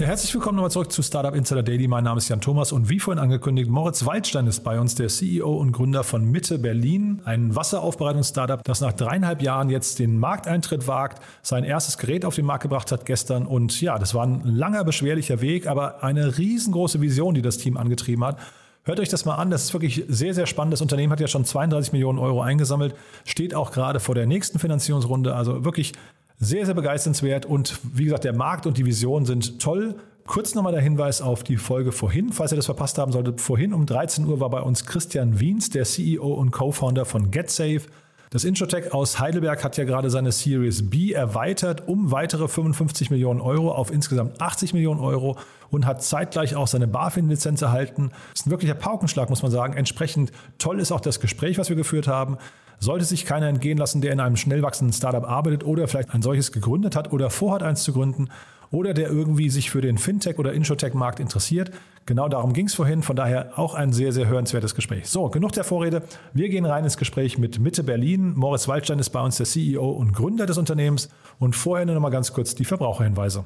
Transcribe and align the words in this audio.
Ja, 0.00 0.06
herzlich 0.06 0.32
willkommen 0.32 0.56
nochmal 0.56 0.70
zurück 0.70 0.90
zu 0.90 1.02
Startup 1.02 1.34
Insider 1.34 1.62
Daily. 1.62 1.86
Mein 1.86 2.04
Name 2.04 2.16
ist 2.16 2.28
Jan 2.30 2.40
Thomas 2.40 2.72
und 2.72 2.88
wie 2.88 2.98
vorhin 2.98 3.22
angekündigt, 3.22 3.68
Moritz 3.68 4.06
Waldstein 4.06 4.46
ist 4.46 4.60
bei 4.60 4.80
uns, 4.80 4.94
der 4.94 5.08
CEO 5.08 5.54
und 5.54 5.72
Gründer 5.72 6.04
von 6.04 6.24
Mitte 6.24 6.58
Berlin, 6.58 7.20
ein 7.26 7.54
Wasseraufbereitungs-Startup, 7.54 8.64
das 8.64 8.80
nach 8.80 8.94
dreieinhalb 8.94 9.42
Jahren 9.42 9.68
jetzt 9.68 9.98
den 9.98 10.18
Markteintritt 10.18 10.88
wagt, 10.88 11.22
sein 11.42 11.64
erstes 11.64 11.98
Gerät 11.98 12.24
auf 12.24 12.34
den 12.34 12.46
Markt 12.46 12.62
gebracht 12.62 12.90
hat 12.92 13.04
gestern 13.04 13.44
und 13.44 13.78
ja, 13.82 13.98
das 13.98 14.14
war 14.14 14.26
ein 14.26 14.40
langer, 14.42 14.84
beschwerlicher 14.84 15.42
Weg, 15.42 15.66
aber 15.66 16.02
eine 16.02 16.38
riesengroße 16.38 17.02
Vision, 17.02 17.34
die 17.34 17.42
das 17.42 17.58
Team 17.58 17.76
angetrieben 17.76 18.24
hat. 18.24 18.38
Hört 18.84 19.00
euch 19.00 19.10
das 19.10 19.26
mal 19.26 19.34
an, 19.34 19.50
das 19.50 19.64
ist 19.64 19.74
wirklich 19.74 20.06
sehr, 20.08 20.32
sehr 20.32 20.46
spannend. 20.46 20.72
Das 20.72 20.80
Unternehmen 20.80 21.12
hat 21.12 21.20
ja 21.20 21.28
schon 21.28 21.44
32 21.44 21.92
Millionen 21.92 22.18
Euro 22.18 22.40
eingesammelt, 22.40 22.94
steht 23.26 23.54
auch 23.54 23.70
gerade 23.70 24.00
vor 24.00 24.14
der 24.14 24.24
nächsten 24.24 24.58
Finanzierungsrunde, 24.58 25.34
also 25.34 25.62
wirklich 25.62 25.92
sehr, 26.40 26.64
sehr 26.64 26.74
begeisternswert 26.74 27.44
und 27.44 27.78
wie 27.82 28.04
gesagt, 28.04 28.24
der 28.24 28.32
Markt 28.32 28.66
und 28.66 28.78
die 28.78 28.86
Vision 28.86 29.26
sind 29.26 29.60
toll. 29.60 29.96
Kurz 30.26 30.54
nochmal 30.54 30.72
der 30.72 30.80
Hinweis 30.80 31.20
auf 31.20 31.44
die 31.44 31.58
Folge 31.58 31.92
vorhin, 31.92 32.32
falls 32.32 32.52
ihr 32.52 32.56
das 32.56 32.66
verpasst 32.66 32.96
haben 32.98 33.12
solltet. 33.12 33.40
Vorhin 33.40 33.74
um 33.74 33.84
13 33.84 34.24
Uhr 34.26 34.40
war 34.40 34.48
bei 34.48 34.62
uns 34.62 34.86
Christian 34.86 35.38
Wiens, 35.38 35.70
der 35.70 35.84
CEO 35.84 36.32
und 36.32 36.50
Co-Founder 36.50 37.04
von 37.04 37.30
GetSafe. 37.30 37.82
Das 38.30 38.44
Introtech 38.44 38.94
aus 38.94 39.18
Heidelberg 39.18 39.64
hat 39.64 39.76
ja 39.76 39.84
gerade 39.84 40.08
seine 40.08 40.30
Series 40.30 40.88
B 40.88 41.12
erweitert 41.12 41.88
um 41.88 42.12
weitere 42.12 42.46
55 42.46 43.10
Millionen 43.10 43.40
Euro 43.40 43.72
auf 43.72 43.90
insgesamt 43.90 44.40
80 44.40 44.72
Millionen 44.72 45.00
Euro 45.00 45.36
und 45.70 45.84
hat 45.84 46.02
zeitgleich 46.02 46.54
auch 46.54 46.68
seine 46.68 46.86
BaFin-Lizenz 46.86 47.60
erhalten. 47.60 48.10
Das 48.30 48.42
ist 48.42 48.46
ein 48.46 48.50
wirklicher 48.50 48.74
Paukenschlag, 48.74 49.28
muss 49.30 49.42
man 49.42 49.50
sagen. 49.50 49.74
Entsprechend 49.74 50.30
toll 50.58 50.78
ist 50.78 50.92
auch 50.92 51.00
das 51.00 51.18
Gespräch, 51.18 51.58
was 51.58 51.68
wir 51.68 51.76
geführt 51.76 52.06
haben. 52.06 52.38
Sollte 52.80 53.04
sich 53.04 53.26
keiner 53.26 53.46
entgehen 53.46 53.76
lassen, 53.76 54.00
der 54.00 54.12
in 54.12 54.20
einem 54.20 54.36
schnell 54.36 54.62
wachsenden 54.62 54.94
Startup 54.94 55.24
arbeitet 55.24 55.64
oder 55.64 55.86
vielleicht 55.86 56.14
ein 56.14 56.22
solches 56.22 56.50
gegründet 56.50 56.96
hat 56.96 57.12
oder 57.12 57.28
vorhat, 57.28 57.62
eins 57.62 57.82
zu 57.82 57.92
gründen 57.92 58.30
oder 58.70 58.94
der 58.94 59.10
irgendwie 59.10 59.50
sich 59.50 59.70
für 59.70 59.80
den 59.80 59.98
Fintech- 59.98 60.38
oder 60.38 60.52
Insurtech-Markt 60.52 61.20
interessiert. 61.20 61.72
Genau 62.06 62.28
darum 62.28 62.52
ging 62.52 62.66
es 62.66 62.74
vorhin. 62.74 63.02
Von 63.02 63.16
daher 63.16 63.58
auch 63.58 63.74
ein 63.74 63.92
sehr, 63.92 64.12
sehr 64.12 64.28
hörenswertes 64.28 64.74
Gespräch. 64.74 65.08
So, 65.08 65.28
genug 65.28 65.52
der 65.52 65.64
Vorrede. 65.64 66.02
Wir 66.32 66.48
gehen 66.48 66.64
rein 66.64 66.84
ins 66.84 66.96
Gespräch 66.96 67.36
mit 67.36 67.58
Mitte 67.58 67.82
Berlin. 67.82 68.32
Moritz 68.34 68.68
Waldstein 68.68 68.98
ist 68.98 69.10
bei 69.10 69.20
uns 69.20 69.36
der 69.36 69.46
CEO 69.46 69.90
und 69.90 70.12
Gründer 70.12 70.46
des 70.46 70.56
Unternehmens. 70.56 71.08
Und 71.38 71.56
vorher 71.56 71.84
nur 71.84 71.96
noch 71.96 72.02
mal 72.02 72.10
ganz 72.10 72.32
kurz 72.32 72.54
die 72.54 72.64
Verbraucherhinweise. 72.64 73.44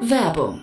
Werbung. 0.00 0.62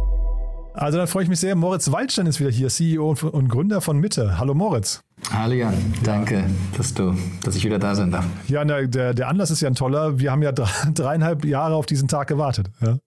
Also 0.73 0.97
dann 0.97 1.07
freue 1.07 1.23
ich 1.23 1.29
mich 1.29 1.39
sehr. 1.39 1.55
Moritz 1.55 1.91
Waldstein 1.91 2.27
ist 2.27 2.39
wieder 2.39 2.49
hier, 2.49 2.69
CEO 2.69 3.15
und 3.31 3.49
Gründer 3.49 3.81
von 3.81 3.99
Mitte. 3.99 4.37
Hallo 4.37 4.53
Moritz. 4.53 5.03
Hallo 5.31 5.53
Jan, 5.53 5.73
danke, 6.03 6.45
dass, 6.77 6.93
du, 6.93 7.13
dass 7.43 7.55
ich 7.55 7.65
wieder 7.65 7.77
da 7.77 7.93
sein 7.93 8.11
darf. 8.11 8.25
Ja, 8.47 8.63
der, 8.63 9.13
der 9.13 9.27
Anlass 9.27 9.51
ist 9.51 9.61
ja 9.61 9.67
ein 9.67 9.75
toller. 9.75 10.19
Wir 10.19 10.31
haben 10.31 10.41
ja 10.41 10.51
dreieinhalb 10.93 11.45
Jahre 11.45 11.75
auf 11.75 11.85
diesen 11.85 12.07
Tag 12.07 12.27
gewartet. 12.27 12.69
Ja, 12.81 12.97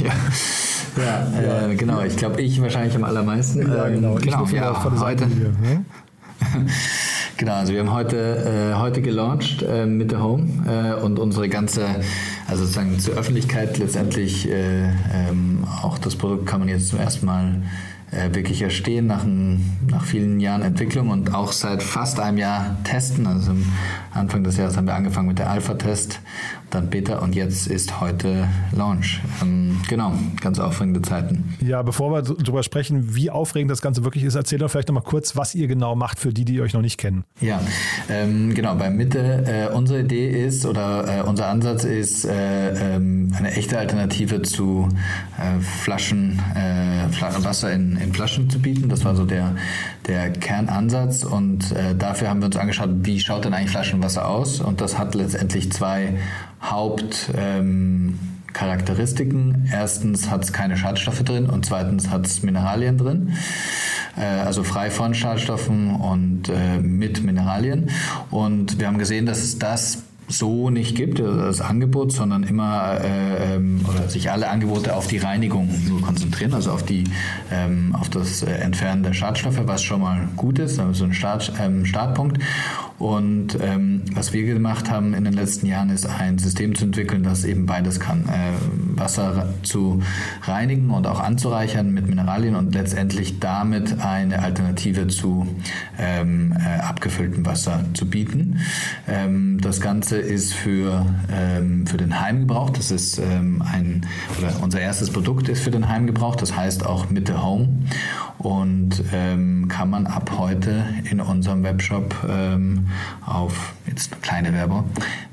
ja. 0.00 0.12
ja, 0.96 1.42
ja. 1.42 1.68
Äh, 1.68 1.74
genau. 1.76 2.00
Ich 2.00 2.16
glaube, 2.16 2.40
ich 2.40 2.60
wahrscheinlich 2.62 2.96
am 2.96 3.04
allermeisten. 3.04 3.60
Ja, 3.60 3.88
genau. 3.88 4.16
Ähm, 4.16 4.22
genau, 4.22 4.46
ja, 4.46 5.00
heute. 5.00 5.26
Hier, 5.26 5.52
ne? 5.60 5.84
Genau, 7.38 7.52
also 7.52 7.74
wir 7.74 7.80
haben 7.80 7.92
heute, 7.92 8.72
äh, 8.72 8.74
heute 8.78 9.02
gelauncht 9.02 9.62
äh, 9.62 9.84
mit 9.84 10.10
der 10.10 10.22
Home 10.22 10.48
äh, 10.66 11.02
und 11.02 11.18
unsere 11.18 11.50
ganze, 11.50 11.86
also 12.48 12.64
sozusagen 12.64 12.98
zur 12.98 13.14
Öffentlichkeit 13.14 13.78
letztendlich 13.78 14.48
äh, 14.48 14.88
ähm, 15.12 15.66
auch 15.82 15.98
das 15.98 16.16
Produkt 16.16 16.46
kann 16.46 16.60
man 16.60 16.68
jetzt 16.68 16.88
zum 16.88 16.98
ersten 16.98 17.26
Mal 17.26 17.62
äh, 18.12 18.34
wirklich 18.34 18.62
erstehen 18.62 19.06
nach, 19.06 19.24
ein, 19.24 19.78
nach 19.90 20.04
vielen 20.04 20.38
Jahren 20.38 20.62
Entwicklung 20.62 21.10
und 21.10 21.34
auch 21.34 21.52
seit 21.52 21.82
fast 21.82 22.20
einem 22.20 22.38
Jahr 22.38 22.76
testen. 22.84 23.26
Also 23.26 23.50
am 23.50 23.64
Anfang 24.12 24.44
des 24.44 24.56
Jahres 24.56 24.76
haben 24.76 24.86
wir 24.86 24.94
angefangen 24.94 25.28
mit 25.28 25.38
der 25.38 25.50
Alpha-Test, 25.50 26.20
dann 26.76 26.90
Beta 26.90 27.18
und 27.18 27.34
jetzt 27.34 27.66
ist 27.66 28.00
heute 28.00 28.48
Launch. 28.72 29.20
Ähm, 29.42 29.80
genau, 29.88 30.12
ganz 30.40 30.58
aufregende 30.58 31.00
Zeiten. 31.00 31.54
Ja, 31.60 31.82
bevor 31.82 32.12
wir 32.12 32.22
darüber 32.22 32.62
sprechen, 32.62 33.14
wie 33.14 33.30
aufregend 33.30 33.70
das 33.70 33.80
Ganze 33.80 34.04
wirklich 34.04 34.24
ist, 34.24 34.34
erzähl 34.34 34.58
doch 34.58 34.70
vielleicht 34.70 34.88
nochmal 34.88 35.02
kurz, 35.02 35.36
was 35.36 35.54
ihr 35.54 35.68
genau 35.68 35.94
macht 35.94 36.18
für 36.18 36.32
die, 36.32 36.44
die 36.44 36.60
euch 36.60 36.74
noch 36.74 36.82
nicht 36.82 36.98
kennen. 36.98 37.24
Ja, 37.40 37.60
ähm, 38.10 38.54
genau, 38.54 38.74
bei 38.74 38.90
Mitte, 38.90 39.44
äh, 39.46 39.74
unsere 39.74 40.00
Idee 40.00 40.46
ist 40.46 40.66
oder 40.66 41.20
äh, 41.20 41.22
unser 41.22 41.48
Ansatz 41.48 41.84
ist 41.84 42.26
äh, 42.26 42.96
ähm, 42.96 43.32
eine 43.36 43.52
echte 43.52 43.78
Alternative 43.78 44.42
zu 44.42 44.88
äh, 45.38 45.60
Flaschen, 45.60 46.40
äh, 46.54 47.44
Wasser 47.44 47.72
in, 47.72 47.96
in 47.96 48.12
Flaschen 48.12 48.50
zu 48.50 48.58
bieten. 48.58 48.88
Das 48.90 49.04
war 49.04 49.16
so 49.16 49.24
der, 49.24 49.56
der 50.06 50.30
Kernansatz 50.30 51.24
und 51.24 51.72
äh, 51.72 51.94
dafür 51.94 52.28
haben 52.28 52.40
wir 52.40 52.46
uns 52.46 52.56
angeschaut, 52.56 52.90
wie 53.02 53.18
schaut 53.18 53.46
denn 53.46 53.54
eigentlich 53.54 53.70
Flaschenwasser 53.70 54.28
aus 54.28 54.60
und 54.60 54.82
das 54.82 54.98
hat 54.98 55.14
letztendlich 55.14 55.72
zwei 55.72 56.14
Hauptcharakteristiken. 56.70 59.54
Ähm, 59.54 59.68
Erstens 59.72 60.30
hat 60.30 60.44
es 60.44 60.52
keine 60.52 60.76
Schadstoffe 60.76 61.22
drin 61.22 61.46
und 61.46 61.64
zweitens 61.66 62.10
hat 62.10 62.26
es 62.26 62.42
Mineralien 62.42 62.98
drin. 62.98 63.32
Äh, 64.16 64.24
also 64.24 64.62
frei 64.62 64.90
von 64.90 65.14
Schadstoffen 65.14 65.94
und 65.94 66.48
äh, 66.48 66.78
mit 66.78 67.22
Mineralien. 67.22 67.90
Und 68.30 68.80
wir 68.80 68.86
haben 68.86 68.98
gesehen, 68.98 69.26
dass 69.26 69.58
das 69.58 70.02
so 70.28 70.70
nicht 70.70 70.96
gibt, 70.96 71.20
also 71.20 71.40
das 71.40 71.60
Angebot, 71.60 72.12
sondern 72.12 72.42
immer 72.42 73.00
äh, 73.00 73.54
ähm, 73.56 73.80
oder 73.88 74.08
sich 74.08 74.30
alle 74.30 74.48
Angebote 74.48 74.94
auf 74.94 75.06
die 75.06 75.18
Reinigung 75.18 75.68
nur 75.88 76.00
konzentrieren, 76.02 76.54
also 76.54 76.72
auf 76.72 76.84
die 76.84 77.04
ähm, 77.52 77.94
auf 77.94 78.08
das 78.08 78.42
äh, 78.42 78.50
Entfernen 78.50 79.02
der 79.02 79.12
Schadstoffe, 79.12 79.60
was 79.64 79.82
schon 79.82 80.00
mal 80.00 80.28
gut 80.36 80.58
ist, 80.58 80.80
also 80.80 81.04
ein 81.04 81.14
Start, 81.14 81.52
ähm, 81.60 81.84
Startpunkt. 81.84 82.42
Und 82.98 83.58
ähm, 83.60 84.02
was 84.14 84.32
wir 84.32 84.44
gemacht 84.46 84.90
haben 84.90 85.12
in 85.12 85.24
den 85.24 85.34
letzten 85.34 85.66
Jahren 85.66 85.90
ist 85.90 86.06
ein 86.06 86.38
System 86.38 86.74
zu 86.74 86.86
entwickeln, 86.86 87.22
das 87.22 87.44
eben 87.44 87.66
beides 87.66 88.00
kann, 88.00 88.24
äh, 88.24 88.98
Wasser 88.98 89.52
zu 89.62 90.02
reinigen 90.42 90.90
und 90.90 91.06
auch 91.06 91.20
anzureichern 91.20 91.92
mit 91.92 92.08
Mineralien 92.08 92.56
und 92.56 92.74
letztendlich 92.74 93.38
damit 93.38 94.00
eine 94.00 94.42
Alternative 94.42 95.08
zu 95.08 95.46
ähm, 95.98 96.54
äh, 96.58 96.80
abgefülltem 96.80 97.44
Wasser 97.44 97.84
zu 97.92 98.06
bieten. 98.08 98.60
Ähm, 99.06 99.60
das 99.60 99.82
Ganze 99.82 100.15
Ganze 100.16 100.32
ist 100.32 100.54
für, 100.54 101.04
ähm, 101.30 101.86
für 101.86 101.96
den 101.96 102.20
Heimgebrauch. 102.20 102.70
Das 102.70 102.90
ist 102.90 103.18
ähm, 103.18 103.62
ein, 103.62 104.06
oder 104.38 104.62
unser 104.62 104.80
erstes 104.80 105.10
Produkt 105.10 105.48
ist 105.48 105.62
für 105.62 105.70
den 105.70 105.88
Heimgebrauch. 105.88 106.36
Das 106.36 106.56
heißt 106.56 106.86
auch 106.86 107.10
Mitte 107.10 107.42
Home 107.42 107.68
und 108.38 109.02
ähm, 109.12 109.68
kann 109.68 109.90
man 109.90 110.06
ab 110.06 110.32
heute 110.38 110.84
in 111.10 111.20
unserem 111.20 111.62
Webshop 111.62 112.14
ähm, 112.28 112.88
auf, 113.24 113.74
jetzt 113.86 114.12
eine 114.12 114.20
kleine 114.22 114.52
Werbung, 114.52 114.84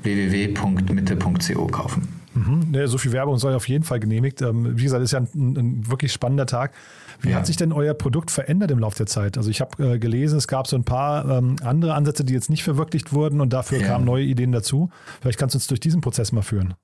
www.mitte.co 0.02 1.66
kaufen. 1.68 2.23
Mhm. 2.34 2.74
Ja, 2.74 2.86
so 2.86 2.98
viel 2.98 3.12
Werbung 3.12 3.38
soll 3.38 3.54
auf 3.54 3.68
jeden 3.68 3.84
Fall 3.84 4.00
genehmigt. 4.00 4.42
Ähm, 4.42 4.76
wie 4.76 4.84
gesagt, 4.84 5.02
ist 5.02 5.12
ja 5.12 5.20
ein, 5.20 5.56
ein 5.56 5.90
wirklich 5.90 6.12
spannender 6.12 6.46
Tag. 6.46 6.72
Wie 7.20 7.30
ja. 7.30 7.36
hat 7.36 7.46
sich 7.46 7.56
denn 7.56 7.72
euer 7.72 7.94
Produkt 7.94 8.30
verändert 8.30 8.70
im 8.70 8.78
Laufe 8.78 8.96
der 8.96 9.06
Zeit? 9.06 9.38
Also 9.38 9.50
ich 9.50 9.60
habe 9.60 9.94
äh, 9.94 9.98
gelesen, 9.98 10.38
es 10.38 10.48
gab 10.48 10.66
so 10.66 10.76
ein 10.76 10.84
paar 10.84 11.28
ähm, 11.28 11.56
andere 11.62 11.94
Ansätze, 11.94 12.24
die 12.24 12.34
jetzt 12.34 12.50
nicht 12.50 12.64
verwirklicht 12.64 13.12
wurden 13.12 13.40
und 13.40 13.52
dafür 13.52 13.78
ja. 13.78 13.86
kamen 13.86 14.04
neue 14.04 14.24
Ideen 14.24 14.52
dazu. 14.52 14.90
Vielleicht 15.20 15.38
kannst 15.38 15.54
du 15.54 15.58
uns 15.58 15.66
durch 15.68 15.80
diesen 15.80 16.00
Prozess 16.00 16.32
mal 16.32 16.42
führen. 16.42 16.74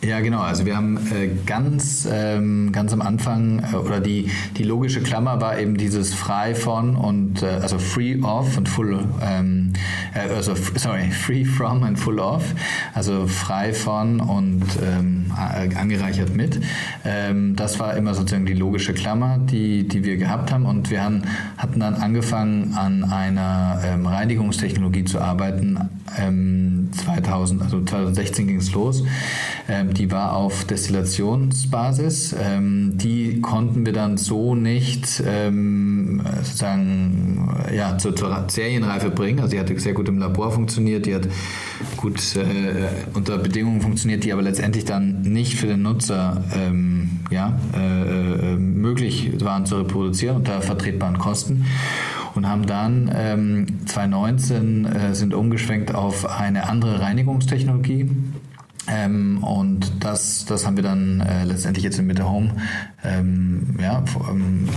Ja, 0.00 0.20
genau. 0.20 0.40
Also 0.40 0.64
wir 0.64 0.76
haben 0.76 0.96
äh, 1.12 1.28
ganz, 1.44 2.08
ähm, 2.08 2.70
ganz 2.70 2.92
am 2.92 3.02
Anfang 3.02 3.64
äh, 3.72 3.76
oder 3.76 3.98
die, 3.98 4.30
die 4.56 4.62
logische 4.62 5.00
Klammer 5.02 5.40
war 5.40 5.58
eben 5.58 5.76
dieses 5.76 6.14
frei 6.14 6.54
von 6.54 6.94
und 6.94 7.42
äh, 7.42 7.46
also 7.46 7.78
free 7.80 8.20
of 8.22 8.56
und 8.56 8.68
full, 8.68 9.04
ähm, 9.20 9.72
äh, 10.14 10.28
also 10.32 10.54
sorry, 10.76 11.10
free 11.10 11.44
from 11.44 11.82
and 11.82 11.98
full 11.98 12.20
of, 12.20 12.44
also 12.94 13.26
frei 13.26 13.72
von 13.72 14.20
und 14.20 14.64
ähm, 14.84 15.21
angereichert 15.36 16.34
mit. 16.34 16.60
Ähm, 17.04 17.56
das 17.56 17.78
war 17.78 17.96
immer 17.96 18.14
sozusagen 18.14 18.46
die 18.46 18.54
logische 18.54 18.94
Klammer, 18.94 19.38
die, 19.38 19.86
die 19.86 20.04
wir 20.04 20.16
gehabt 20.16 20.52
haben 20.52 20.66
und 20.66 20.90
wir 20.90 21.02
haben, 21.02 21.22
hatten 21.56 21.80
dann 21.80 21.94
angefangen 21.94 22.74
an 22.74 23.04
einer 23.04 23.80
ähm, 23.84 24.06
Reinigungstechnologie 24.06 25.04
zu 25.04 25.20
arbeiten. 25.20 25.78
2000, 26.12 27.60
ähm, 27.60 27.64
also 27.64 27.84
2016 27.84 28.46
ging 28.46 28.56
es 28.58 28.72
los 28.72 29.04
ähm, 29.68 29.94
die 29.94 30.10
war 30.10 30.34
auf 30.34 30.64
Destillationsbasis. 30.64 32.34
Ähm, 32.38 32.92
die 32.94 33.40
konnten 33.40 33.86
wir 33.86 33.92
dann 33.92 34.16
so 34.16 34.54
nicht 34.54 35.22
ähm, 35.26 36.22
sozusagen 36.42 37.48
ja, 37.74 37.96
zur, 37.98 38.16
zur, 38.16 38.44
Serienreife 38.48 39.10
bringen. 39.10 39.40
Also 39.40 39.52
die 39.52 39.60
hat 39.60 39.68
sehr 39.80 39.94
gut 39.94 40.08
im 40.08 40.18
Labor 40.18 40.52
funktioniert, 40.52 41.06
die 41.06 41.14
hat 41.14 41.28
gut 41.96 42.36
äh, 42.36 42.88
unter 43.14 43.38
Bedingungen 43.38 43.80
funktioniert, 43.80 44.24
die 44.24 44.32
aber 44.32 44.42
letztendlich 44.42 44.84
dann 44.84 45.21
nicht 45.22 45.56
für 45.56 45.66
den 45.66 45.82
Nutzer 45.82 46.44
ähm, 46.54 47.20
ja, 47.30 47.56
äh, 47.74 48.52
äh 48.52 48.56
möglich 48.56 49.32
waren 49.42 49.66
zu 49.66 49.76
reproduzieren 49.76 50.36
unter 50.36 50.60
vertretbaren 50.60 51.18
Kosten 51.18 51.64
und 52.34 52.48
haben 52.48 52.66
dann 52.66 53.10
ähm, 53.14 53.86
2019 53.86 54.84
äh, 54.86 55.14
sind 55.14 55.34
umgeschwenkt 55.34 55.94
auf 55.94 56.28
eine 56.28 56.68
andere 56.68 57.00
Reinigungstechnologie. 57.00 58.10
Ähm, 58.88 59.44
und 59.44 60.04
das, 60.04 60.44
das 60.44 60.66
haben 60.66 60.76
wir 60.76 60.82
dann 60.82 61.20
äh, 61.20 61.44
letztendlich 61.44 61.84
jetzt 61.84 61.98
in 61.98 62.06
Mitte 62.06 62.28
Home 62.28 62.50
ähm, 63.04 63.76
ja, 63.80 64.02
ähm, 64.28 64.68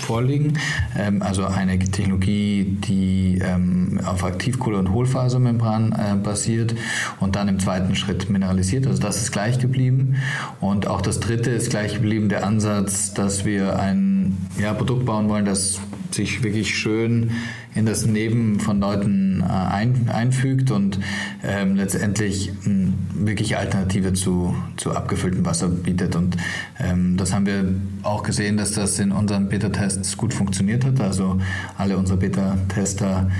vorliegen. 0.00 0.58
Ähm, 0.96 1.22
also 1.22 1.44
eine 1.44 1.78
Technologie, 1.78 2.64
die 2.64 3.40
ähm, 3.42 4.00
auf 4.04 4.24
Aktivkohle- 4.24 4.78
und 4.78 4.92
Hohlfasermembran 4.92 5.92
äh, 5.92 6.16
basiert 6.16 6.74
und 7.20 7.36
dann 7.36 7.48
im 7.48 7.58
zweiten 7.58 7.94
Schritt 7.96 8.30
mineralisiert. 8.30 8.86
Also 8.86 9.00
das 9.00 9.20
ist 9.20 9.32
gleich 9.32 9.58
geblieben. 9.58 10.16
Und 10.60 10.86
auch 10.86 11.02
das 11.02 11.20
dritte 11.20 11.50
ist 11.50 11.70
gleich 11.70 11.94
geblieben, 11.94 12.28
der 12.28 12.46
Ansatz, 12.46 13.14
dass 13.14 13.44
wir 13.44 13.78
ein 13.78 14.36
ja, 14.58 14.72
Produkt 14.74 15.04
bauen 15.04 15.28
wollen, 15.28 15.44
das 15.44 15.80
sich 16.10 16.42
wirklich 16.42 16.76
schön 16.76 17.32
in 17.74 17.84
das 17.84 18.06
Leben 18.06 18.60
von 18.60 18.80
Leuten 18.80 19.25
äh, 19.40 19.44
ein, 19.44 20.08
einfügt 20.08 20.70
und 20.70 20.98
ähm, 21.44 21.76
letztendlich 21.76 22.52
eine 22.64 22.92
wirklich 23.14 23.56
Alternative 23.56 24.12
zu, 24.12 24.54
zu 24.76 24.94
abgefülltem 24.94 25.44
Wasser 25.44 25.68
bietet. 25.68 26.16
Und 26.16 26.36
ähm, 26.78 27.16
das 27.16 27.32
haben 27.32 27.46
wir 27.46 27.64
auch 28.02 28.22
gesehen, 28.22 28.56
dass 28.56 28.72
das 28.72 28.98
in 28.98 29.12
unseren 29.12 29.48
Beta-Tests 29.48 30.16
gut 30.16 30.34
funktioniert 30.34 30.84
hat. 30.84 31.00
Also 31.00 31.40
alle 31.76 31.96
unsere 31.96 32.18
Beta-Tester 32.18 33.30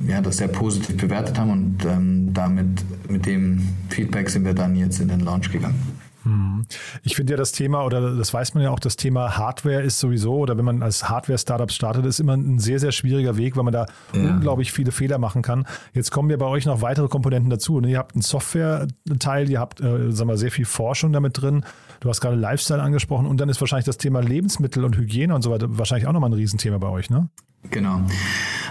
ja, 0.00 0.20
das 0.20 0.36
sehr 0.36 0.48
positiv 0.48 0.96
bewertet 0.96 1.38
haben 1.38 1.50
und 1.50 1.84
ähm, 1.84 2.34
damit 2.34 2.84
mit 3.08 3.26
dem 3.26 3.66
Feedback 3.88 4.28
sind 4.28 4.44
wir 4.44 4.54
dann 4.54 4.76
jetzt 4.76 5.00
in 5.00 5.08
den 5.08 5.20
Launch 5.20 5.50
gegangen. 5.50 6.05
Hm. 6.26 6.66
Ich 7.04 7.14
finde 7.14 7.34
ja 7.34 7.36
das 7.36 7.52
Thema, 7.52 7.84
oder 7.84 8.16
das 8.16 8.34
weiß 8.34 8.54
man 8.54 8.64
ja 8.64 8.70
auch, 8.70 8.80
das 8.80 8.96
Thema 8.96 9.38
Hardware 9.38 9.82
ist 9.82 10.00
sowieso, 10.00 10.34
oder 10.38 10.58
wenn 10.58 10.64
man 10.64 10.82
als 10.82 11.08
Hardware-Startup 11.08 11.70
startet, 11.70 12.04
ist 12.04 12.18
immer 12.18 12.34
ein 12.34 12.58
sehr, 12.58 12.80
sehr 12.80 12.90
schwieriger 12.90 13.36
Weg, 13.36 13.56
weil 13.56 13.62
man 13.62 13.72
da 13.72 13.86
ja. 14.12 14.22
unglaublich 14.22 14.72
viele 14.72 14.90
Fehler 14.90 15.18
machen 15.18 15.42
kann. 15.42 15.66
Jetzt 15.94 16.10
kommen 16.10 16.28
ja 16.28 16.36
bei 16.36 16.46
euch 16.46 16.66
noch 16.66 16.82
weitere 16.82 17.06
Komponenten 17.06 17.48
dazu. 17.48 17.80
Ne? 17.80 17.90
Ihr 17.90 17.98
habt 17.98 18.16
einen 18.16 18.22
Software-Teil, 18.22 19.48
ihr 19.48 19.60
habt, 19.60 19.80
äh, 19.80 20.10
sagen 20.10 20.28
wir, 20.28 20.36
sehr 20.36 20.50
viel 20.50 20.64
Forschung 20.64 21.12
damit 21.12 21.40
drin. 21.40 21.64
Du 22.00 22.08
hast 22.08 22.20
gerade 22.20 22.36
Lifestyle 22.36 22.82
angesprochen 22.82 23.26
und 23.26 23.40
dann 23.40 23.48
ist 23.48 23.60
wahrscheinlich 23.60 23.86
das 23.86 23.96
Thema 23.96 24.20
Lebensmittel 24.20 24.84
und 24.84 24.96
Hygiene 24.96 25.32
und 25.32 25.42
so 25.42 25.52
weiter 25.52 25.78
wahrscheinlich 25.78 26.08
auch 26.08 26.12
nochmal 26.12 26.30
ein 26.30 26.34
Riesenthema 26.34 26.78
bei 26.78 26.88
euch, 26.88 27.08
ne? 27.08 27.28
Genau. 27.70 28.00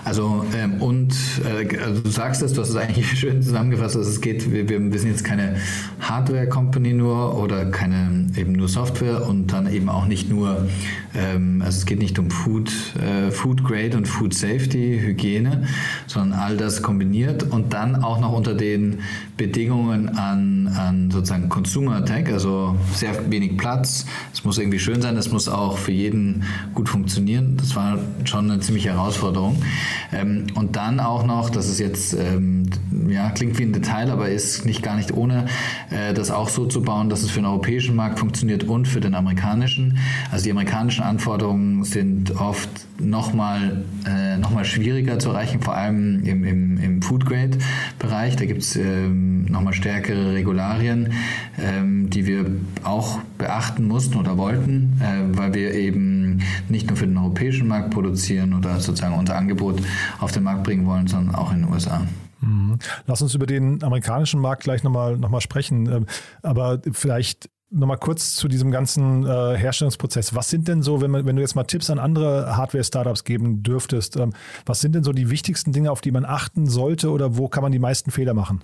Also 0.04 0.46
ähm, 0.56 0.82
und 0.82 1.16
äh, 1.44 1.78
also 1.80 2.02
du 2.02 2.10
sagst 2.10 2.42
es, 2.42 2.54
du 2.54 2.62
hast 2.62 2.70
es 2.70 2.76
eigentlich 2.76 3.08
schön 3.20 3.42
zusammengefasst, 3.42 3.96
dass 3.96 4.08
es 4.08 4.22
geht, 4.22 4.52
wir, 4.52 4.70
wir, 4.70 4.92
wir 4.92 5.00
sind 5.00 5.10
jetzt 5.10 5.24
keine 5.24 5.58
Hardware-Company 6.10 6.94
nur 6.94 7.38
oder 7.38 7.66
keine 7.66 8.28
eben 8.36 8.54
nur 8.54 8.68
Software 8.68 9.28
und 9.28 9.52
dann 9.54 9.72
eben 9.72 9.90
auch 9.90 10.06
nicht 10.06 10.30
nur, 10.30 10.68
ähm, 11.16 11.62
also 11.64 11.78
es 11.80 11.86
geht 11.86 12.00
nicht 12.00 12.20
um 12.20 12.30
Food, 12.30 12.72
äh, 13.02 13.32
Food 13.32 13.64
Grade 13.64 13.98
und 13.98 14.08
Food 14.08 14.34
Safety, 14.34 15.00
Hygiene, 15.02 15.68
sondern 16.08 16.40
all 16.40 16.58
das 16.58 16.82
kombiniert 16.82 17.44
und 17.44 17.74
dann 17.74 18.04
auch 18.04 18.20
noch 18.20 18.34
unter 18.34 18.54
den 18.54 19.00
Bedingungen 19.38 20.10
an, 20.10 20.68
an 20.68 21.12
sozusagen 21.12 21.50
Consumer 21.50 22.06
Tech, 22.06 22.28
also 22.32 22.76
sehr 22.94 23.32
wenig 23.32 23.58
Platz, 23.58 24.06
es 24.34 24.44
muss 24.44 24.58
irgendwie 24.58 24.80
schön 24.80 25.02
sein, 25.02 25.18
es 25.18 25.32
muss 25.32 25.48
auch 25.48 25.78
für 25.78 25.92
jeden 25.92 26.44
gut 26.74 26.90
funktionieren. 26.90 27.58
Das 27.58 27.76
war 27.76 27.98
schon 28.26 28.50
eine 28.50 28.60
ziemliche 28.60 28.90
Herausforderung. 28.90 29.62
Ähm, 30.14 30.48
und 30.56 30.76
dann 30.76 31.00
auch 31.00 31.26
noch, 31.26 31.50
das 31.50 31.70
ist 31.70 31.80
jetzt, 31.80 32.14
ähm, 32.14 32.70
ja, 33.10 33.30
klingt 33.32 33.58
wie 33.58 33.64
ein 33.64 33.74
Detail, 33.74 34.12
aber 34.12 34.30
ist 34.30 34.66
nicht 34.66 34.82
gar 34.84 34.96
nicht 34.96 35.14
ohne, 35.14 35.46
äh, 35.90 36.14
das 36.14 36.32
auch 36.32 36.50
so 36.50 36.66
zu 36.66 36.82
bauen, 36.82 37.10
dass 37.10 37.24
es 37.24 37.32
für 37.32 37.40
den 37.40 37.46
europäischen 37.46 37.96
Markt 37.96 38.20
funktioniert 38.20 38.64
und 38.64 38.88
für 38.88 39.00
den 39.00 39.16
amerikanischen. 39.16 39.98
Also 40.32 40.46
die 40.46 40.52
amerikanischen 40.52 41.04
Anforderungen 41.04 41.84
sind 41.84 42.36
oft 42.40 42.70
nochmal 43.00 43.84
äh, 44.08 44.38
noch 44.38 44.64
schwieriger 44.64 45.20
zu 45.20 45.30
erreichen, 45.30 45.62
vor 45.62 45.76
allem 45.76 46.24
im, 46.24 46.44
im, 46.44 46.78
im 46.78 47.02
Food-Grade-Bereich. 47.02 48.36
Da 48.36 48.46
gibt 48.46 48.62
es 48.62 48.76
ähm, 48.76 49.46
nochmal 49.46 49.74
stärkere 49.74 50.34
Regularien, 50.34 51.14
ähm, 51.60 52.10
die 52.10 52.26
wir 52.26 52.46
auch 52.84 53.20
beachten 53.38 53.88
mussten 53.88 54.18
oder 54.18 54.38
wollten, 54.38 55.00
äh, 55.02 55.38
weil 55.38 55.54
wir 55.54 55.74
eben 55.74 56.42
nicht 56.70 56.88
nur 56.88 56.98
für 56.98 57.08
den 57.08 57.18
europäischen 57.18 57.68
Markt 57.68 57.92
produzieren 57.92 58.54
oder 58.54 58.80
sozusagen 58.80 59.16
unser 59.16 59.36
Angebot 59.36 59.82
auf 60.20 60.32
den 60.32 60.44
Markt 60.44 60.64
bringen 60.64 60.86
wollen, 60.86 61.08
sondern 61.08 61.36
auch 61.36 61.52
in 61.52 61.62
den 61.62 61.72
USA. 61.72 62.02
Mhm. 62.46 62.80
Lass 63.08 63.22
uns 63.22 63.34
über 63.34 63.46
den 63.46 63.84
amerikanischen 63.84 64.40
Markt 64.40 64.64
gleich 64.64 64.84
nochmal 64.84 65.18
noch 65.18 65.30
mal 65.30 65.42
sprechen. 65.42 65.92
Ähm, 65.92 66.06
aber 66.42 66.82
vielleicht 66.92 67.50
nochmal 67.72 67.98
kurz 67.98 68.36
zu 68.36 68.48
diesem 68.48 68.72
ganzen 68.72 69.26
äh, 69.26 69.58
Herstellungsprozess. 69.58 70.36
Was 70.36 70.50
sind 70.50 70.68
denn 70.68 70.82
so, 70.82 71.02
wenn, 71.02 71.12
man, 71.12 71.26
wenn 71.26 71.36
du 71.36 71.42
jetzt 71.42 71.56
mal 71.56 71.64
Tipps 71.64 71.90
an 71.90 72.00
andere 72.00 72.56
Hardware-Startups 72.56 73.24
geben 73.24 73.64
dürftest, 73.64 74.18
ähm, 74.18 74.34
was 74.66 74.82
sind 74.82 74.96
denn 74.96 75.04
so 75.04 75.12
die 75.12 75.30
wichtigsten 75.30 75.74
Dinge, 75.74 75.92
auf 75.92 76.02
die 76.02 76.12
man 76.12 76.26
achten 76.26 76.68
sollte 76.68 77.12
oder 77.12 77.38
wo 77.38 77.48
kann 77.48 77.64
man 77.64 77.72
die 77.72 77.80
meisten 77.80 78.12
Fehler 78.12 78.34
machen? 78.34 78.62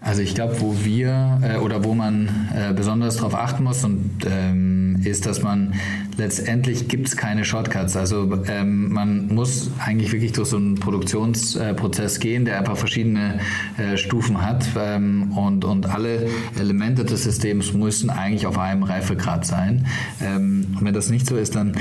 Also 0.00 0.22
ich 0.22 0.34
glaube, 0.34 0.60
wo 0.60 0.74
wir 0.84 1.40
äh, 1.42 1.56
oder 1.58 1.84
wo 1.84 1.94
man 1.94 2.28
äh, 2.54 2.72
besonders 2.74 3.16
darauf 3.16 3.34
achten 3.34 3.64
muss 3.64 3.84
und 3.84 4.18
ähm, 4.26 4.83
ist, 5.04 5.26
dass 5.26 5.42
man 5.42 5.74
letztendlich 6.16 6.88
gibt 6.88 7.08
es 7.08 7.16
keine 7.16 7.44
Shortcuts. 7.44 7.96
Also 7.96 8.38
ähm, 8.48 8.92
man 8.92 9.28
muss 9.28 9.70
eigentlich 9.78 10.12
wirklich 10.12 10.32
durch 10.32 10.48
so 10.48 10.56
einen 10.56 10.76
Produktionsprozess 10.76 12.16
äh, 12.16 12.20
gehen, 12.20 12.44
der 12.44 12.58
einfach 12.58 12.76
verschiedene 12.76 13.40
äh, 13.76 13.96
Stufen 13.96 14.42
hat 14.42 14.66
ähm, 14.76 15.32
und, 15.36 15.64
und 15.64 15.86
alle 15.86 16.28
Elemente 16.58 17.04
des 17.04 17.24
Systems 17.24 17.72
müssen 17.72 18.10
eigentlich 18.10 18.46
auf 18.46 18.58
einem 18.58 18.82
Reifegrad 18.82 19.46
sein. 19.46 19.86
Ähm, 20.22 20.74
und 20.78 20.84
wenn 20.84 20.94
das 20.94 21.10
nicht 21.10 21.26
so 21.26 21.36
ist, 21.36 21.54
dann 21.54 21.74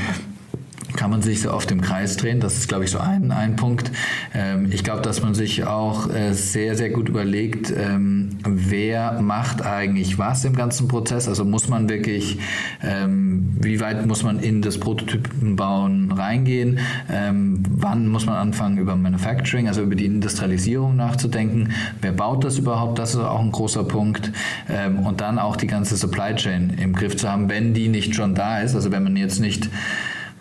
kann 0.95 1.09
man 1.09 1.21
sich 1.21 1.41
so 1.41 1.51
oft 1.51 1.71
im 1.71 1.81
Kreis 1.81 2.17
drehen. 2.17 2.39
Das 2.39 2.57
ist, 2.57 2.67
glaube 2.67 2.85
ich, 2.85 2.91
so 2.91 2.99
ein, 2.99 3.31
ein 3.31 3.55
Punkt. 3.55 3.91
Ähm, 4.33 4.69
ich 4.71 4.83
glaube, 4.83 5.01
dass 5.01 5.21
man 5.21 5.33
sich 5.33 5.65
auch 5.65 6.09
äh, 6.09 6.33
sehr, 6.33 6.75
sehr 6.75 6.89
gut 6.89 7.09
überlegt, 7.09 7.73
ähm, 7.75 8.37
wer 8.45 9.21
macht 9.21 9.65
eigentlich 9.65 10.17
was 10.17 10.45
im 10.45 10.55
ganzen 10.55 10.87
Prozess. 10.87 11.27
Also 11.27 11.45
muss 11.45 11.67
man 11.67 11.89
wirklich, 11.89 12.39
ähm, 12.83 13.55
wie 13.59 13.79
weit 13.79 14.05
muss 14.05 14.23
man 14.23 14.39
in 14.39 14.61
das 14.61 14.79
Prototypenbauen 14.79 16.11
reingehen? 16.11 16.79
Ähm, 17.11 17.63
wann 17.69 18.07
muss 18.07 18.25
man 18.25 18.35
anfangen, 18.35 18.77
über 18.77 18.95
Manufacturing, 18.95 19.67
also 19.67 19.81
über 19.81 19.95
die 19.95 20.05
Industrialisierung 20.05 20.95
nachzudenken? 20.95 21.71
Wer 22.01 22.11
baut 22.11 22.43
das 22.43 22.57
überhaupt? 22.57 22.99
Das 22.99 23.11
ist 23.11 23.19
auch 23.19 23.39
ein 23.39 23.51
großer 23.51 23.83
Punkt. 23.83 24.31
Ähm, 24.69 24.99
und 24.99 25.21
dann 25.21 25.39
auch 25.39 25.55
die 25.55 25.67
ganze 25.67 25.95
Supply 25.95 26.35
Chain 26.35 26.73
im 26.79 26.93
Griff 26.93 27.17
zu 27.17 27.29
haben, 27.29 27.49
wenn 27.49 27.73
die 27.73 27.87
nicht 27.87 28.15
schon 28.15 28.35
da 28.35 28.59
ist. 28.59 28.75
Also 28.75 28.91
wenn 28.91 29.03
man 29.03 29.15
jetzt 29.15 29.39
nicht 29.39 29.69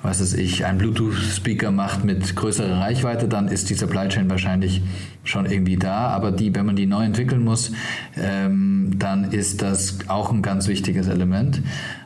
was 0.02 0.21
es 0.21 0.35
ich, 0.35 0.64
ein 0.64 0.78
Bluetooth-Speaker 0.78 1.71
macht 1.71 2.04
mit 2.04 2.35
größerer 2.35 2.80
Reichweite, 2.80 3.28
dann 3.28 3.49
ist 3.49 3.71
die 3.71 3.75
Supply 3.75 4.09
Chain 4.09 4.28
wahrscheinlich 4.28 4.82
schon 5.25 5.47
irgendwie 5.47 5.76
da. 5.76 6.09
Aber 6.09 6.32
die, 6.32 6.54
wenn 6.54 6.66
man 6.66 6.76
die 6.76 6.87
neu 6.87 7.04
entwickeln 7.04 7.44
muss, 7.44 7.73
ähm, 8.16 8.94
dann 8.99 9.30
ist 9.30 9.62
das 9.62 9.99
auch 10.09 10.32
ein 10.32 10.42
ganz 10.42 10.66
wichtiges 10.66 11.06
Element. 11.06 11.62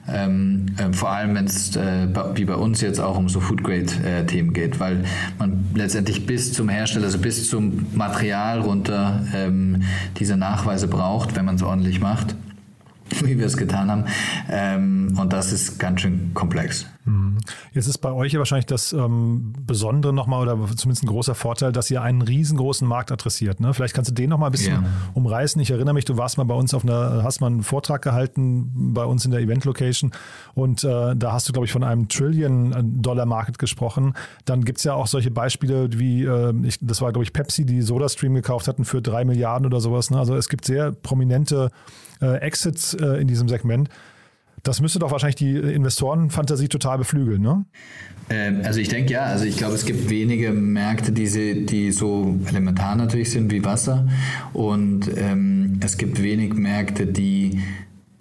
Ähm, 0.08 0.66
äh, 0.76 0.92
vor 0.92 1.10
allem, 1.10 1.34
wenn 1.34 1.46
es 1.46 1.74
äh, 1.74 2.08
wie 2.34 2.44
bei 2.44 2.54
uns 2.54 2.80
jetzt 2.80 3.00
auch 3.00 3.16
um 3.16 3.28
so 3.28 3.40
Food-Grade-Themen 3.40 4.50
äh, 4.50 4.52
geht, 4.52 4.78
weil 4.78 5.04
man 5.38 5.64
letztendlich 5.74 6.26
bis 6.26 6.52
zum 6.52 6.68
Hersteller, 6.68 7.06
also 7.06 7.18
bis 7.18 7.48
zum 7.48 7.86
Material 7.94 8.60
runter 8.60 9.24
ähm, 9.34 9.82
diese 10.18 10.36
Nachweise 10.36 10.86
braucht, 10.86 11.34
wenn 11.34 11.44
man 11.44 11.56
es 11.56 11.62
ordentlich 11.62 12.00
macht. 12.00 12.36
wie 13.22 13.38
wir 13.38 13.46
es 13.46 13.56
getan 13.56 13.90
haben. 13.90 14.04
Ähm, 14.50 15.14
und 15.18 15.32
das 15.32 15.52
ist 15.52 15.78
ganz 15.78 16.00
schön 16.00 16.32
komplex. 16.34 16.86
Mhm. 17.06 17.38
Jetzt 17.72 17.86
ist 17.86 17.98
bei 17.98 18.10
euch 18.10 18.32
ja 18.32 18.40
wahrscheinlich 18.40 18.66
das 18.66 18.92
ähm, 18.92 19.52
Besondere 19.64 20.12
nochmal 20.12 20.42
oder 20.42 20.54
zumindest 20.76 21.04
ein 21.04 21.06
großer 21.06 21.34
Vorteil, 21.34 21.72
dass 21.72 21.90
ihr 21.90 22.02
einen 22.02 22.20
riesengroßen 22.20 22.86
Markt 22.86 23.12
adressiert. 23.12 23.60
Ne? 23.60 23.72
Vielleicht 23.72 23.94
kannst 23.94 24.10
du 24.10 24.14
den 24.14 24.28
nochmal 24.28 24.50
ein 24.50 24.52
bisschen 24.52 24.82
yeah. 24.82 24.90
umreißen. 25.14 25.60
Ich 25.62 25.70
erinnere 25.70 25.94
mich, 25.94 26.04
du 26.04 26.16
warst 26.16 26.36
mal 26.36 26.44
bei 26.44 26.54
uns 26.54 26.74
auf 26.74 26.82
einer, 26.82 27.22
hast 27.22 27.40
mal 27.40 27.46
einen 27.46 27.62
Vortrag 27.62 28.02
gehalten 28.02 28.92
bei 28.92 29.04
uns 29.04 29.24
in 29.24 29.30
der 29.30 29.40
Event-Location 29.40 30.10
und 30.54 30.82
äh, 30.82 31.14
da 31.14 31.32
hast 31.32 31.48
du, 31.48 31.52
glaube 31.52 31.66
ich, 31.66 31.72
von 31.72 31.84
einem 31.84 32.08
Trillion-Dollar-Market 32.08 33.58
gesprochen. 33.58 34.14
Dann 34.44 34.64
gibt 34.64 34.78
es 34.78 34.84
ja 34.84 34.94
auch 34.94 35.06
solche 35.06 35.30
Beispiele 35.30 35.88
wie, 35.92 36.24
äh, 36.24 36.52
ich, 36.64 36.78
das 36.80 37.00
war, 37.00 37.12
glaube 37.12 37.24
ich, 37.24 37.32
Pepsi, 37.32 37.64
die 37.64 37.82
SodaStream 37.82 38.34
gekauft 38.34 38.66
hatten 38.66 38.84
für 38.84 39.00
drei 39.00 39.24
Milliarden 39.24 39.66
oder 39.66 39.80
sowas. 39.80 40.10
Ne? 40.10 40.18
Also 40.18 40.34
es 40.34 40.48
gibt 40.48 40.64
sehr 40.64 40.90
prominente 40.90 41.70
äh, 42.20 42.38
Exits 42.38 42.94
äh, 42.94 43.20
in 43.20 43.28
diesem 43.28 43.48
Segment. 43.48 43.88
Das 44.66 44.80
müsste 44.80 44.98
doch 44.98 45.12
wahrscheinlich 45.12 45.36
die 45.36 45.54
Investorenfantasie 45.54 46.66
total 46.66 46.98
beflügeln, 46.98 47.40
ne? 47.40 47.64
Ähm, 48.28 48.62
also 48.64 48.80
ich 48.80 48.88
denke 48.88 49.12
ja, 49.12 49.22
also 49.22 49.44
ich 49.44 49.56
glaube, 49.56 49.74
es 49.74 49.86
gibt 49.86 50.10
wenige 50.10 50.50
Märkte, 50.50 51.12
die, 51.12 51.28
sie, 51.28 51.64
die 51.64 51.92
so 51.92 52.36
elementar 52.48 52.96
natürlich 52.96 53.30
sind 53.30 53.52
wie 53.52 53.64
Wasser 53.64 54.08
und 54.52 55.08
ähm, 55.16 55.78
es 55.84 55.96
gibt 55.96 56.20
wenig 56.20 56.54
Märkte, 56.54 57.06
die 57.06 57.60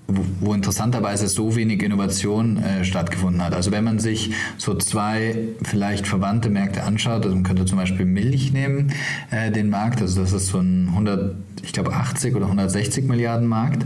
wo, 0.08 0.54
interessanterweise 0.54 1.28
so 1.28 1.56
wenig 1.56 1.82
Innovation 1.82 2.58
äh, 2.58 2.84
stattgefunden 2.84 3.44
hat. 3.44 3.54
Also 3.54 3.72
wenn 3.72 3.84
man 3.84 4.00
sich 4.00 4.32
so 4.58 4.76
zwei 4.76 5.36
vielleicht 5.64 6.08
verwandte 6.08 6.50
Märkte 6.50 6.84
anschaut, 6.84 7.24
also 7.24 7.36
man 7.36 7.44
könnte 7.44 7.66
zum 7.66 7.78
Beispiel 7.78 8.06
Milch 8.06 8.54
nehmen, 8.54 8.94
äh, 9.32 9.52
den 9.52 9.70
Markt, 9.70 10.02
also 10.02 10.22
das 10.22 10.34
ist 10.34 10.48
so 10.48 10.60
ein 10.60 10.90
100, 10.90 11.36
ich 11.64 11.74
glaube 11.74 11.94
80 11.94 12.36
oder 12.36 12.46
160 12.46 13.06
Milliarden 13.06 13.48
Markt 13.48 13.86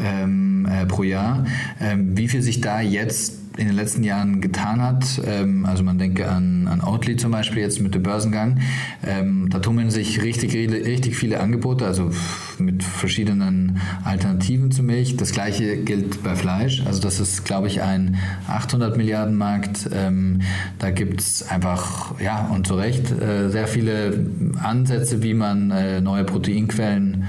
ähm, 0.00 0.66
äh, 0.70 0.86
pro 0.86 1.02
Jahr. 1.02 1.46
Ähm, 1.80 2.16
wie 2.16 2.28
viel 2.28 2.42
sich 2.42 2.60
da 2.60 2.80
jetzt 2.80 3.47
in 3.58 3.66
den 3.66 3.76
letzten 3.76 4.04
Jahren 4.04 4.40
getan 4.40 4.80
hat, 4.80 5.20
ähm, 5.26 5.66
also 5.66 5.82
man 5.82 5.98
denke 5.98 6.30
an, 6.30 6.68
an 6.68 6.80
Outly 6.80 7.16
zum 7.16 7.32
Beispiel 7.32 7.62
jetzt 7.62 7.80
mit 7.80 7.94
dem 7.94 8.04
Börsengang, 8.04 8.60
ähm, 9.04 9.48
da 9.50 9.58
tummeln 9.58 9.90
sich 9.90 10.22
richtig, 10.22 10.54
richtig 10.54 11.16
viele 11.16 11.40
Angebote, 11.40 11.84
also 11.84 12.10
mit 12.58 12.84
verschiedenen 12.84 13.80
Alternativen 14.04 14.70
zu 14.70 14.82
Milch. 14.82 15.16
Das 15.16 15.32
gleiche 15.32 15.76
gilt 15.78 16.22
bei 16.22 16.36
Fleisch, 16.36 16.84
also 16.86 17.00
das 17.00 17.18
ist, 17.18 17.44
glaube 17.44 17.66
ich, 17.66 17.82
ein 17.82 18.16
800 18.46 18.96
Milliarden 18.96 19.36
Markt. 19.36 19.90
Ähm, 19.92 20.40
da 20.78 20.90
gibt 20.90 21.20
es 21.20 21.42
einfach, 21.48 22.20
ja, 22.20 22.46
und 22.46 22.66
zu 22.66 22.74
Recht, 22.74 23.10
äh, 23.10 23.48
sehr 23.48 23.66
viele 23.66 24.26
Ansätze, 24.62 25.22
wie 25.22 25.34
man 25.34 25.72
äh, 25.72 26.00
neue 26.00 26.24
Proteinquellen 26.24 27.24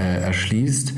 erschließt. 0.00 0.94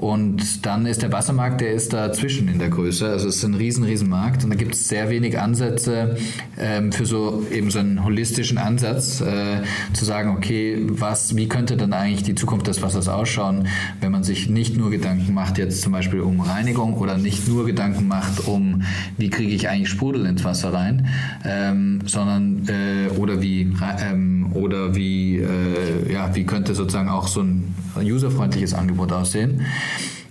Und 0.00 0.64
dann 0.64 0.86
ist 0.86 1.02
der 1.02 1.12
Wassermarkt, 1.12 1.60
der 1.60 1.72
ist 1.72 1.92
dazwischen 1.92 2.48
in 2.48 2.58
der 2.58 2.70
Größe. 2.70 3.06
Also 3.06 3.28
es 3.28 3.36
ist 3.36 3.44
ein 3.44 3.52
riesen, 3.52 3.84
riesen 3.84 4.08
Markt 4.08 4.42
und 4.44 4.48
da 4.48 4.56
gibt 4.56 4.74
es 4.74 4.88
sehr 4.88 5.10
wenig 5.10 5.38
Ansätze 5.38 6.16
ähm, 6.58 6.90
für 6.90 7.04
so 7.04 7.46
eben 7.52 7.70
so 7.70 7.80
einen 7.80 8.02
holistischen 8.02 8.56
Ansatz, 8.56 9.20
äh, 9.20 9.60
zu 9.92 10.06
sagen, 10.06 10.30
okay, 10.30 10.86
was, 10.88 11.36
wie 11.36 11.48
könnte 11.48 11.76
dann 11.76 11.92
eigentlich 11.92 12.22
die 12.22 12.34
Zukunft 12.34 12.66
des 12.66 12.80
Wassers 12.80 13.08
ausschauen, 13.08 13.68
wenn 14.00 14.10
man 14.10 14.24
sich 14.24 14.48
nicht 14.48 14.74
nur 14.74 14.90
Gedanken 14.90 15.34
macht 15.34 15.58
jetzt 15.58 15.82
zum 15.82 15.92
Beispiel 15.92 16.20
um 16.20 16.40
Reinigung 16.40 16.94
oder 16.94 17.18
nicht 17.18 17.46
nur 17.46 17.66
Gedanken 17.66 18.08
macht 18.08 18.48
um, 18.48 18.84
wie 19.18 19.28
kriege 19.28 19.52
ich 19.52 19.68
eigentlich 19.68 19.90
Sprudel 19.90 20.24
ins 20.24 20.44
Wasser 20.44 20.72
rein, 20.72 21.08
ähm, 21.44 22.00
sondern 22.06 22.66
äh, 22.68 23.10
oder 23.18 23.42
wie 23.42 23.70
ähm, 24.00 24.39
oder 24.54 24.94
wie 24.94 25.38
äh, 25.38 26.12
ja 26.12 26.34
wie 26.34 26.44
könnte 26.44 26.74
sozusagen 26.74 27.08
auch 27.08 27.28
so 27.28 27.42
ein 27.42 27.74
userfreundliches 27.96 28.74
Angebot 28.74 29.12
aussehen. 29.12 29.62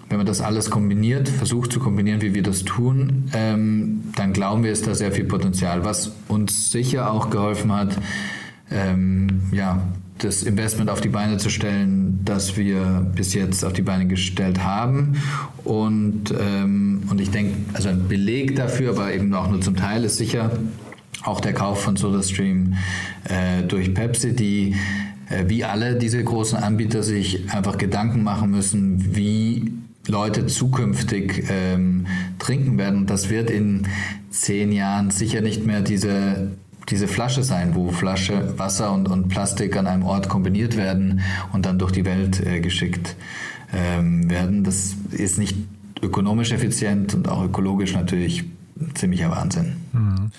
Wenn 0.10 0.18
man 0.18 0.26
das 0.26 0.42
alles 0.42 0.72
kombiniert, 0.72 1.30
versucht 1.30 1.72
zu 1.72 1.80
kombinieren, 1.80 2.22
wie 2.22 2.34
wir 2.34 2.42
das 2.42 2.64
tun, 2.64 3.26
ähm, 3.34 4.02
dann 4.16 4.34
glauben 4.34 4.64
wir, 4.64 4.72
ist 4.72 4.88
da 4.88 4.96
sehr 4.96 5.12
viel 5.12 5.26
Potenzial. 5.26 5.86
Was 5.86 6.14
uns 6.28 6.72
sicher 6.72 7.12
auch 7.12 7.30
geholfen 7.30 7.72
hat, 7.72 7.96
ähm, 8.72 9.42
ja, 9.52 9.84
das 10.18 10.44
Investment 10.44 10.90
auf 10.90 11.00
die 11.00 11.10
Beine 11.10 11.38
zu 11.38 11.50
stellen, 11.50 12.20
das 12.26 12.58
wir 12.58 13.06
bis 13.16 13.34
jetzt 13.34 13.64
auf 13.64 13.74
die 13.74 13.82
Beine 13.82 14.08
gestellt 14.08 14.64
haben. 14.64 15.16
Und, 15.64 16.34
ähm, 16.38 17.04
und 17.10 17.22
ich 17.22 17.32
denke, 17.32 17.56
also 17.74 17.90
ein 17.90 18.08
Beleg 18.08 18.56
dafür, 18.56 18.92
aber 18.92 19.14
eben 19.14 19.34
auch 19.34 19.50
nur 19.50 19.62
zum 19.62 19.76
Teil, 19.76 20.04
ist 20.04 20.18
sicher 20.18 20.52
auch 21.24 21.40
der 21.42 21.54
Kauf 21.54 21.82
von 21.84 21.96
SodaStream 21.96 22.76
äh, 23.26 23.64
durch 23.64 23.94
Pepsi, 23.94 24.36
die 24.36 24.76
äh, 25.30 25.46
wie 25.48 25.64
alle 25.64 25.96
diese 25.96 26.24
großen 26.24 26.58
Anbieter 26.58 27.04
sich 27.04 27.52
einfach 27.54 27.78
Gedanken 27.78 28.24
machen 28.24 28.52
müssen, 28.52 29.16
wie 29.16 29.72
Leute 30.08 30.48
zukünftig 30.48 31.46
ähm, 31.50 32.08
trinken 32.40 32.78
werden. 32.78 33.06
Das 33.06 33.30
wird 33.30 33.50
in 33.50 33.88
zehn 34.30 34.72
Jahren 34.72 35.12
sicher 35.12 35.42
nicht 35.42 35.66
mehr 35.66 35.82
diese 35.82 36.52
diese 36.90 37.08
Flasche 37.08 37.44
sein, 37.44 37.76
wo 37.76 37.92
Flasche, 37.92 38.58
Wasser 38.58 38.92
und, 38.92 39.08
und 39.08 39.30
Plastik 39.30 39.78
an 39.78 39.86
einem 39.86 40.04
Ort 40.04 40.28
kombiniert 40.28 40.76
werden 40.76 41.22
und 41.54 41.68
dann 41.68 41.78
durch 41.78 41.92
die 41.92 42.06
Welt 42.06 42.46
äh, 42.46 42.62
geschickt 42.62 43.16
ähm, 43.74 44.30
werden. 44.30 44.64
Das 44.64 44.96
ist 45.12 45.38
nicht 45.38 45.56
ökonomisch 46.02 46.52
effizient 46.52 47.14
und 47.14 47.28
auch 47.28 47.44
ökologisch 47.44 47.94
natürlich 47.94 48.46
ziemlicher 48.96 49.30
Wahnsinn. 49.30 49.76
Mhm. 49.94 50.32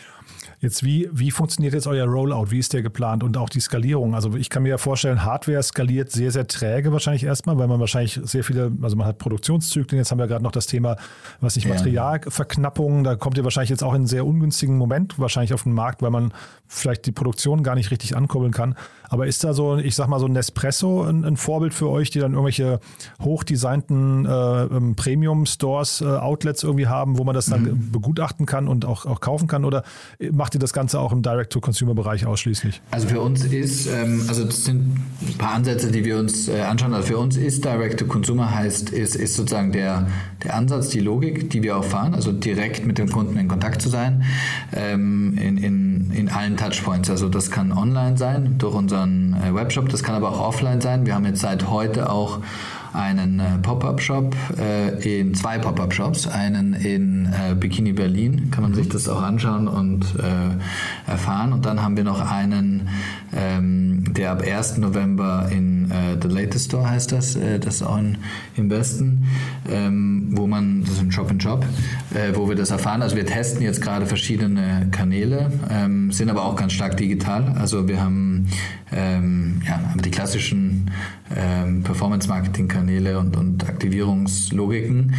Jetzt, 0.60 0.84
wie, 0.84 1.08
wie 1.10 1.30
funktioniert 1.30 1.72
jetzt 1.72 1.86
euer 1.86 2.06
Rollout? 2.06 2.50
Wie 2.50 2.58
ist 2.58 2.74
der 2.74 2.82
geplant 2.82 3.24
und 3.24 3.38
auch 3.38 3.48
die 3.48 3.60
Skalierung? 3.60 4.14
Also 4.14 4.36
ich 4.36 4.50
kann 4.50 4.62
mir 4.62 4.68
ja 4.68 4.78
vorstellen, 4.78 5.24
Hardware 5.24 5.62
skaliert 5.62 6.12
sehr, 6.12 6.30
sehr 6.30 6.46
träge 6.46 6.92
wahrscheinlich 6.92 7.24
erstmal, 7.24 7.56
weil 7.56 7.66
man 7.66 7.80
wahrscheinlich 7.80 8.20
sehr 8.24 8.44
viele, 8.44 8.70
also 8.82 8.94
man 8.94 9.06
hat 9.06 9.16
Produktionszyklen, 9.16 9.98
jetzt 9.98 10.10
haben 10.10 10.18
wir 10.18 10.26
gerade 10.26 10.44
noch 10.44 10.52
das 10.52 10.66
Thema, 10.66 10.96
was 11.40 11.56
nicht, 11.56 11.66
Materialverknappung, 11.66 13.04
da 13.04 13.16
kommt 13.16 13.38
ihr 13.38 13.44
wahrscheinlich 13.44 13.70
jetzt 13.70 13.82
auch 13.82 13.92
in 13.92 14.00
einen 14.00 14.06
sehr 14.06 14.26
ungünstigen 14.26 14.76
Moment 14.76 15.18
wahrscheinlich 15.18 15.54
auf 15.54 15.62
den 15.62 15.72
Markt, 15.72 16.02
weil 16.02 16.10
man 16.10 16.34
vielleicht 16.66 17.06
die 17.06 17.12
Produktion 17.12 17.62
gar 17.62 17.74
nicht 17.74 17.90
richtig 17.90 18.14
ankurbeln 18.14 18.52
kann. 18.52 18.76
Aber 19.08 19.26
ist 19.26 19.42
da 19.42 19.54
so, 19.54 19.76
ich 19.76 19.96
sag 19.96 20.06
mal, 20.06 20.20
so 20.20 20.26
ein 20.26 20.32
Nespresso 20.32 21.02
ein, 21.02 21.24
ein 21.24 21.36
Vorbild 21.36 21.74
für 21.74 21.88
euch, 21.88 22.10
die 22.10 22.20
dann 22.20 22.32
irgendwelche 22.32 22.78
hochdesignten 23.20 24.24
äh, 24.24 24.62
ähm, 24.64 24.94
Premium-Stores, 24.94 26.02
äh, 26.02 26.04
Outlets 26.04 26.62
irgendwie 26.62 26.86
haben, 26.86 27.18
wo 27.18 27.24
man 27.24 27.34
das 27.34 27.46
dann 27.46 27.62
mhm. 27.62 27.90
begutachten 27.90 28.46
kann 28.46 28.68
und 28.68 28.84
auch, 28.84 29.06
auch 29.06 29.20
kaufen 29.20 29.48
kann? 29.48 29.64
Oder 29.64 29.82
macht 30.50 30.56
ihr 30.56 30.60
das 30.60 30.72
Ganze 30.72 30.98
auch 30.98 31.12
im 31.12 31.22
Direct-to-Consumer-Bereich 31.22 32.26
ausschließlich? 32.26 32.82
Also 32.90 33.06
für 33.06 33.20
uns 33.20 33.44
ist, 33.44 33.86
ähm, 33.86 34.24
also 34.26 34.42
das 34.42 34.64
sind 34.64 34.96
ein 35.22 35.38
paar 35.38 35.52
Ansätze, 35.52 35.92
die 35.92 36.04
wir 36.04 36.18
uns 36.18 36.48
äh, 36.48 36.62
anschauen. 36.62 36.92
Also 36.92 37.06
für 37.06 37.18
uns 37.18 37.36
ist 37.36 37.64
Direct-to-Consumer 37.64 38.52
heißt, 38.52 38.90
ist, 38.90 39.14
ist 39.14 39.36
sozusagen 39.36 39.70
der, 39.70 40.08
der 40.42 40.56
Ansatz, 40.56 40.88
die 40.88 40.98
Logik, 40.98 41.50
die 41.50 41.62
wir 41.62 41.76
auch 41.76 41.84
fahren, 41.84 42.16
also 42.16 42.32
direkt 42.32 42.84
mit 42.84 42.98
dem 42.98 43.08
Kunden 43.12 43.38
in 43.38 43.46
Kontakt 43.46 43.80
zu 43.80 43.88
sein, 43.88 44.24
ähm, 44.72 45.38
in, 45.38 45.56
in, 45.56 46.10
in 46.10 46.28
allen 46.28 46.56
Touchpoints. 46.56 47.08
Also 47.10 47.28
das 47.28 47.52
kann 47.52 47.70
online 47.70 48.18
sein, 48.18 48.56
durch 48.58 48.74
unser 48.74 48.90
unseren 49.04 49.36
äh, 49.40 49.54
Webshop. 49.54 49.88
Das 49.88 50.02
kann 50.02 50.16
aber 50.16 50.30
auch 50.30 50.40
offline 50.40 50.80
sein. 50.80 51.06
Wir 51.06 51.14
haben 51.14 51.26
jetzt 51.26 51.42
seit 51.42 51.70
heute 51.70 52.10
auch 52.10 52.40
einen 52.92 53.40
äh, 53.40 53.58
Pop-up-Shop 53.62 54.34
äh, 54.58 55.20
in 55.20 55.34
zwei 55.34 55.58
Pop-up-Shops, 55.58 56.26
einen 56.26 56.74
in 56.74 57.26
äh, 57.26 57.54
Bikini 57.54 57.92
Berlin, 57.92 58.50
kann 58.50 58.62
man 58.62 58.74
sich 58.74 58.88
das 58.88 59.08
auch 59.08 59.22
anschauen 59.22 59.68
und 59.68 60.04
äh, 60.18 61.10
erfahren. 61.10 61.52
Und 61.52 61.66
dann 61.66 61.82
haben 61.82 61.96
wir 61.96 62.04
noch 62.04 62.20
einen, 62.20 62.88
ähm, 63.34 64.04
der 64.12 64.32
ab 64.32 64.42
1. 64.42 64.78
November 64.78 65.48
in 65.50 65.90
äh, 65.90 66.16
The 66.20 66.28
Latest 66.28 66.66
Store 66.66 66.88
heißt 66.88 67.12
das, 67.12 67.38
das 67.60 67.76
ist 67.76 67.82
auch 67.82 67.98
in, 67.98 68.18
im 68.56 68.70
Westen, 68.70 69.26
ähm, 69.68 70.28
wo 70.32 70.46
man, 70.46 70.82
das 70.82 70.94
ist 70.94 71.00
ein 71.00 71.12
Shop 71.12 71.30
in 71.30 71.40
Shop, 71.40 71.64
wo 72.34 72.48
wir 72.48 72.56
das 72.56 72.70
erfahren. 72.70 73.02
Also 73.02 73.16
wir 73.16 73.26
testen 73.26 73.62
jetzt 73.62 73.80
gerade 73.80 74.06
verschiedene 74.06 74.88
Kanäle, 74.90 75.50
ähm, 75.70 76.10
sind 76.12 76.28
aber 76.28 76.44
auch 76.44 76.56
ganz 76.56 76.72
stark 76.72 76.96
digital. 76.96 77.54
Also 77.58 77.88
wir 77.88 78.02
haben 78.02 78.39
ähm, 78.92 79.62
ja, 79.66 79.80
die 80.02 80.10
klassischen 80.10 80.90
ähm, 81.34 81.82
Performance-Marketing-Kanäle 81.82 83.18
und, 83.18 83.36
und 83.36 83.68
Aktivierungslogiken, 83.68 85.14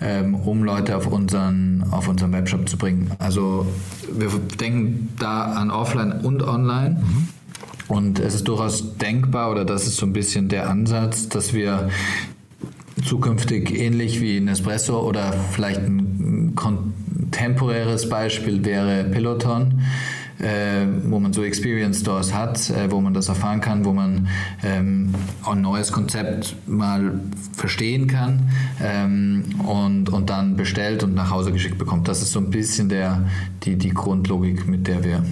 ähm, 0.00 0.34
um 0.34 0.62
Leute 0.62 0.96
auf 0.96 1.06
unseren, 1.06 1.84
auf 1.90 2.08
unseren 2.08 2.32
Webshop 2.32 2.68
zu 2.68 2.76
bringen. 2.76 3.10
Also 3.18 3.66
wir 4.12 4.28
denken 4.60 5.10
da 5.18 5.52
an 5.52 5.70
Offline 5.70 6.12
und 6.12 6.42
Online. 6.42 7.00
Mhm. 7.00 7.28
Und 7.86 8.18
es 8.18 8.34
ist 8.34 8.48
durchaus 8.48 8.96
denkbar, 8.96 9.50
oder 9.50 9.64
das 9.64 9.86
ist 9.86 9.96
so 9.96 10.06
ein 10.06 10.14
bisschen 10.14 10.48
der 10.48 10.70
Ansatz, 10.70 11.28
dass 11.28 11.52
wir 11.52 11.90
zukünftig 13.04 13.78
ähnlich 13.78 14.20
wie 14.20 14.40
Nespresso 14.40 15.00
oder 15.00 15.34
vielleicht 15.52 15.80
ein 15.80 16.54
temporäres 17.30 18.08
Beispiel 18.08 18.64
wäre 18.64 19.04
Peloton 19.04 19.82
äh, 20.40 20.86
wo 21.04 21.18
man 21.20 21.32
so 21.32 21.42
Experience 21.42 22.00
Stores 22.00 22.34
hat, 22.34 22.70
äh, 22.70 22.90
wo 22.90 23.00
man 23.00 23.14
das 23.14 23.28
erfahren 23.28 23.60
kann, 23.60 23.84
wo 23.84 23.92
man 23.92 24.28
ähm, 24.62 25.14
ein 25.44 25.60
neues 25.60 25.92
Konzept 25.92 26.56
mal 26.66 27.20
verstehen 27.52 28.06
kann 28.06 28.50
ähm, 28.82 29.44
und, 29.64 30.08
und 30.08 30.30
dann 30.30 30.56
bestellt 30.56 31.02
und 31.02 31.14
nach 31.14 31.30
Hause 31.30 31.52
geschickt 31.52 31.78
bekommt. 31.78 32.08
Das 32.08 32.22
ist 32.22 32.32
so 32.32 32.40
ein 32.40 32.50
bisschen 32.50 32.88
der, 32.88 33.24
die, 33.62 33.76
die 33.76 33.90
Grundlogik, 33.90 34.66
mit 34.66 34.86
der 34.86 35.04
wir 35.04 35.22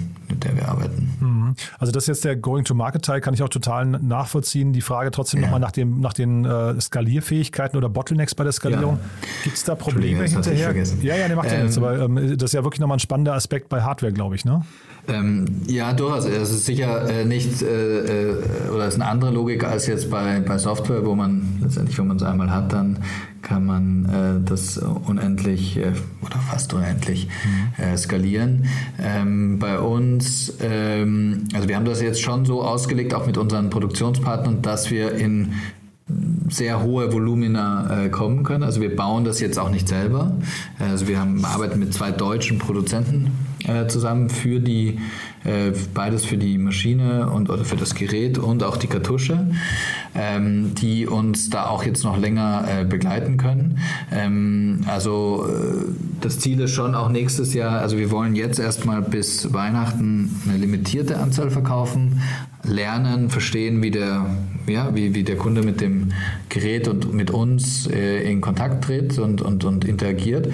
mit 0.42 0.58
der 0.58 0.62
wir 0.62 0.68
arbeiten. 0.68 1.10
Mhm. 1.20 1.54
Also 1.78 1.92
das 1.92 2.04
ist 2.04 2.08
jetzt 2.08 2.24
der 2.24 2.36
Going-to-Market-Teil, 2.36 3.20
kann 3.20 3.34
ich 3.34 3.42
auch 3.42 3.48
total 3.48 3.86
nachvollziehen. 3.86 4.72
Die 4.72 4.80
Frage 4.80 5.10
trotzdem 5.10 5.40
ja. 5.40 5.46
nochmal 5.46 5.60
nach, 5.60 5.72
nach 5.76 6.12
den 6.12 6.44
äh, 6.44 6.80
Skalierfähigkeiten 6.80 7.76
oder 7.76 7.88
Bottlenecks 7.88 8.34
bei 8.34 8.44
der 8.44 8.52
Skalierung. 8.52 8.98
Ja. 9.02 9.28
Gibt 9.44 9.56
es 9.56 9.64
da 9.64 9.74
Probleme 9.74 10.24
hinterher? 10.24 10.74
Ja, 11.02 11.16
ja, 11.16 11.26
der 11.28 11.36
macht 11.36 11.48
ähm, 11.48 11.54
ja 11.54 11.62
nichts, 11.62 11.78
aber 11.78 11.98
ähm, 12.00 12.36
das 12.36 12.50
ist 12.50 12.54
ja 12.54 12.64
wirklich 12.64 12.80
nochmal 12.80 12.96
ein 12.96 13.00
spannender 13.00 13.34
Aspekt 13.34 13.68
bei 13.68 13.82
Hardware, 13.82 14.12
glaube 14.12 14.34
ich, 14.34 14.44
ne? 14.44 14.62
Ähm, 15.08 15.46
ja, 15.66 15.92
durchaus. 15.92 16.26
Es 16.26 16.50
ist 16.50 16.64
sicher 16.64 17.08
äh, 17.08 17.24
nicht 17.24 17.60
äh, 17.62 18.30
äh, 18.30 18.70
oder 18.72 18.86
es 18.86 18.94
ist 18.94 19.00
eine 19.00 19.10
andere 19.10 19.32
Logik 19.32 19.64
als 19.64 19.86
jetzt 19.88 20.10
bei, 20.10 20.38
bei 20.40 20.58
Software, 20.58 21.04
wo 21.04 21.14
man 21.16 21.58
letztendlich, 21.60 21.98
wenn 21.98 22.06
man 22.06 22.18
es 22.18 22.22
einmal 22.22 22.50
hat, 22.50 22.72
dann 22.72 22.98
kann 23.42 23.66
man 23.66 24.06
äh, 24.06 24.48
das 24.48 24.78
unendlich 24.78 25.76
äh, 25.76 25.92
oder 26.24 26.36
fast 26.38 26.72
unendlich 26.74 27.26
mhm. 27.26 27.84
äh, 27.84 27.96
skalieren. 27.96 28.66
Ähm, 29.00 29.58
bei 29.58 29.78
uns, 29.78 30.54
ähm, 30.62 31.44
also 31.52 31.68
wir 31.68 31.76
haben 31.76 31.84
das 31.84 32.00
jetzt 32.00 32.22
schon 32.22 32.46
so 32.46 32.62
ausgelegt, 32.62 33.14
auch 33.14 33.26
mit 33.26 33.36
unseren 33.36 33.70
Produktionspartnern, 33.70 34.62
dass 34.62 34.90
wir 34.90 35.12
in 35.12 35.52
sehr 36.48 36.82
hohe 36.82 37.12
Volumina 37.12 38.04
äh, 38.04 38.08
kommen 38.08 38.44
können. 38.44 38.64
Also 38.64 38.80
wir 38.80 38.94
bauen 38.94 39.24
das 39.24 39.40
jetzt 39.40 39.58
auch 39.58 39.70
nicht 39.70 39.88
selber. 39.88 40.32
Also 40.78 41.08
wir 41.08 41.18
haben, 41.18 41.44
arbeiten 41.44 41.78
mit 41.78 41.94
zwei 41.94 42.10
deutschen 42.10 42.58
Produzenten 42.58 43.30
äh, 43.66 43.86
zusammen 43.86 44.28
für 44.28 44.60
die 44.60 44.98
äh, 45.44 45.72
beides 45.92 46.24
für 46.24 46.36
die 46.36 46.56
Maschine 46.58 47.28
und 47.28 47.50
oder 47.50 47.64
für 47.64 47.76
das 47.76 47.94
Gerät 47.94 48.38
und 48.38 48.62
auch 48.62 48.76
die 48.76 48.86
Kartusche, 48.86 49.50
ähm, 50.14 50.74
die 50.74 51.06
uns 51.06 51.50
da 51.50 51.66
auch 51.66 51.84
jetzt 51.84 52.04
noch 52.04 52.16
länger 52.16 52.64
äh, 52.68 52.84
begleiten 52.84 53.38
können. 53.38 53.78
Ähm, 54.12 54.82
also 54.86 55.46
äh, 55.48 55.84
das 56.20 56.38
Ziel 56.38 56.60
ist 56.60 56.70
schon 56.70 56.94
auch 56.94 57.08
nächstes 57.08 57.54
Jahr, 57.54 57.80
also 57.80 57.98
wir 57.98 58.10
wollen 58.10 58.36
jetzt 58.36 58.60
erstmal 58.60 59.02
bis 59.02 59.52
Weihnachten 59.52 60.40
eine 60.46 60.58
limitierte 60.58 61.18
Anzahl 61.18 61.50
verkaufen, 61.50 62.22
lernen, 62.62 63.28
verstehen, 63.28 63.82
wie 63.82 63.90
der, 63.90 64.26
ja, 64.66 64.94
wie, 64.94 65.14
wie 65.14 65.22
der 65.22 65.36
Kunde 65.36 65.62
mit 65.62 65.80
dem 65.80 66.12
Gerät 66.48 66.88
und 66.88 67.12
mit 67.12 67.30
uns 67.30 67.86
äh, 67.86 68.22
in 68.30 68.40
Kontakt 68.40 68.84
tritt 68.84 69.18
und, 69.18 69.42
und, 69.42 69.64
und 69.64 69.84
interagiert. 69.84 70.48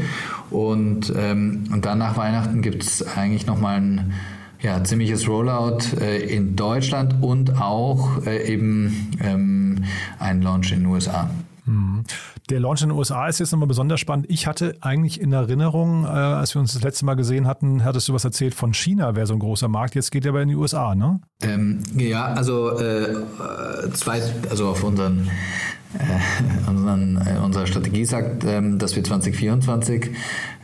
Und, 0.51 1.13
ähm, 1.17 1.65
und 1.73 1.85
dann 1.85 1.99
nach 1.99 2.17
Weihnachten 2.17 2.63
gibt 2.63 2.83
es 2.83 3.07
eigentlich 3.17 3.47
nochmal 3.47 3.81
ein 3.81 4.13
ja, 4.61 4.83
ziemliches 4.83 5.29
Rollout 5.29 6.01
äh, 6.01 6.19
in 6.19 6.57
Deutschland 6.57 7.23
und 7.23 7.61
auch 7.61 8.25
äh, 8.27 8.53
eben 8.53 9.11
ähm, 9.21 9.85
ein 10.19 10.43
Launch 10.43 10.73
in 10.73 10.81
den 10.81 10.87
USA. 10.87 11.31
Mhm. 11.69 12.05
Der 12.51 12.61
Launch 12.61 12.83
in 12.83 12.89
den 12.89 12.99
USA 12.99 13.29
ist 13.29 13.39
jetzt 13.39 13.53
nochmal 13.53 13.69
besonders 13.69 14.01
spannend. 14.01 14.27
Ich 14.29 14.47
hatte 14.47 14.77
eigentlich 14.81 15.21
in 15.21 15.33
Erinnerung, 15.33 16.05
äh, 16.05 16.09
als 16.09 16.55
wir 16.55 16.61
uns 16.61 16.73
das 16.73 16.83
letzte 16.83 17.05
Mal 17.05 17.15
gesehen 17.15 17.47
hatten, 17.47 17.85
hattest 17.85 18.09
du 18.09 18.15
was 18.15 18.25
erzählt 18.25 18.55
von 18.55 18.75
China, 18.75 19.15
wäre 19.15 19.27
so 19.27 19.35
ein 19.35 19.41
großer 19.41 19.69
Markt. 19.69 19.95
Jetzt 19.95 20.11
geht 20.11 20.25
er 20.25 20.31
aber 20.31 20.43
in 20.43 20.49
die 20.49 20.57
USA, 20.57 20.95
ne? 20.95 21.21
Ähm, 21.43 21.83
ja, 21.97 22.27
also 22.27 22.79
äh, 22.79 23.15
zwei, 23.93 24.23
also 24.51 24.69
auf 24.69 24.83
unseren 24.83 25.29
äh, 25.95 26.69
unseren, 26.69 27.17
äh, 27.17 27.39
unsere 27.43 27.67
Strategie 27.67 28.05
sagt, 28.05 28.45
ähm, 28.45 28.79
dass 28.79 28.95
wir 28.95 29.03
2024 29.03 30.11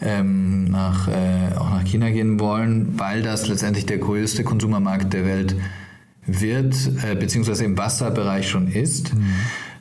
ähm, 0.02 0.64
nach, 0.64 1.08
äh, 1.08 1.56
auch 1.56 1.70
nach 1.70 1.84
China 1.84 2.10
gehen 2.10 2.38
wollen, 2.38 2.98
weil 2.98 3.22
das 3.22 3.48
letztendlich 3.48 3.86
der 3.86 3.98
größte 3.98 4.44
Konsumermarkt 4.44 5.14
der 5.14 5.24
Welt 5.24 5.56
wird, 6.26 6.74
äh, 7.02 7.14
beziehungsweise 7.14 7.64
im 7.64 7.78
Wasserbereich 7.78 8.48
schon 8.48 8.68
ist. 8.68 9.14
Mhm. 9.14 9.34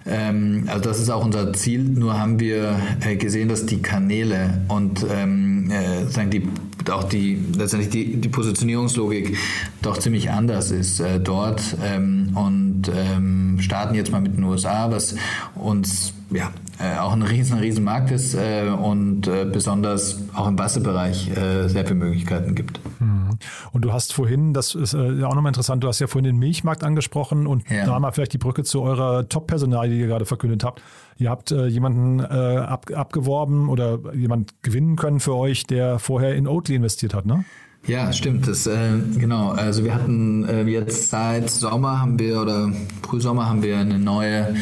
Ähm, 0.05 0.65
also 0.67 0.83
das 0.83 1.00
ist 1.00 1.10
auch 1.10 1.24
unser 1.24 1.53
Ziel. 1.53 1.83
Nur 1.83 2.19
haben 2.19 2.39
wir 2.39 2.75
äh, 3.01 3.15
gesehen, 3.15 3.50
dass 3.50 3.65
die 3.65 3.81
Kanäle 3.81 4.62
und 4.67 5.05
ähm, 5.10 5.72
äh, 5.72 6.05
sagen 6.07 6.29
die 6.29 6.48
auch 6.91 7.05
die 7.05 7.39
letztendlich 7.57 7.91
die, 7.91 8.17
die 8.17 8.29
Positionierungslogik 8.29 9.38
doch 9.81 9.98
ziemlich 9.98 10.31
anders 10.31 10.72
ist 10.72 11.00
äh, 11.00 11.19
dort 11.19 11.62
ähm, 11.81 12.23
und 12.36 12.92
ähm, 12.94 13.58
starten 13.60 13.96
jetzt 13.96 14.12
mal 14.12 14.22
mit 14.22 14.36
den 14.36 14.44
USA, 14.44 14.90
was 14.92 15.16
uns 15.56 16.13
ja 16.32 16.52
äh, 16.80 16.98
auch 16.98 17.13
ein 17.13 17.22
riesen, 17.22 17.60
riesen 17.60 17.84
Markt 17.84 18.12
ist 18.12 18.34
äh, 18.34 18.68
und 18.70 19.28
äh, 19.28 19.46
besonders 19.46 20.22
auch 20.34 20.48
im 20.48 20.58
Wasserbereich 20.58 21.30
äh, 21.30 21.68
sehr 21.68 21.84
viele 21.86 21.96
Möglichkeiten 21.96 22.56
gibt. 22.56 22.80
Mhm. 23.00 23.38
Und 23.72 23.86
du 23.86 23.94
hast 23.94 24.13
vorhin, 24.13 24.54
das 24.54 24.75
ist 24.75 24.94
äh, 24.94 25.24
auch 25.24 25.36
nochmal 25.36 25.52
interessant, 25.52 25.84
du 25.84 25.88
hast 25.88 26.00
ja 26.00 26.08
vorhin 26.08 26.25
den 26.25 26.38
Milchmarkt 26.38 26.84
angesprochen 26.84 27.46
und 27.48 27.70
ja. 27.70 27.86
da 27.86 28.00
mal 28.00 28.12
vielleicht 28.12 28.34
die 28.34 28.40
Brücke 28.40 28.63
zu 28.63 28.82
eurer 28.82 29.30
Top-Personal, 29.30 29.90
die 29.90 30.00
ihr 30.00 30.08
gerade 30.08 30.25
verkündet 30.25 30.63
habt. 30.63 30.82
Ihr 31.18 31.30
habt 31.30 31.52
äh, 31.52 31.68
jemanden 31.68 32.22
ab, 32.22 32.88
abgeworben 32.94 33.70
oder 33.70 34.00
jemand 34.16 34.63
gewinnen 34.63 34.96
können 34.96 35.20
für 35.20 35.36
euch, 35.36 35.66
der 35.68 36.00
vorher 36.00 36.36
in 36.36 36.48
Oatly 36.48 36.75
investiert 36.75 37.13
hat, 37.13 37.25
ne? 37.25 37.46
Ja, 37.86 38.13
stimmt. 38.13 38.48
Das, 38.48 38.66
äh, 38.66 38.92
genau. 39.18 39.50
Also 39.50 39.84
wir 39.84 39.94
hatten 39.94 40.46
äh, 40.46 40.63
jetzt 40.63 41.10
seit 41.10 41.50
Sommer 41.50 42.00
haben 42.00 42.18
wir 42.18 42.42
oder 42.42 42.72
Frühsommer 43.01 43.50
haben 43.50 43.62
wir 43.62 43.77
eine 43.77 44.00
neue 44.00 44.55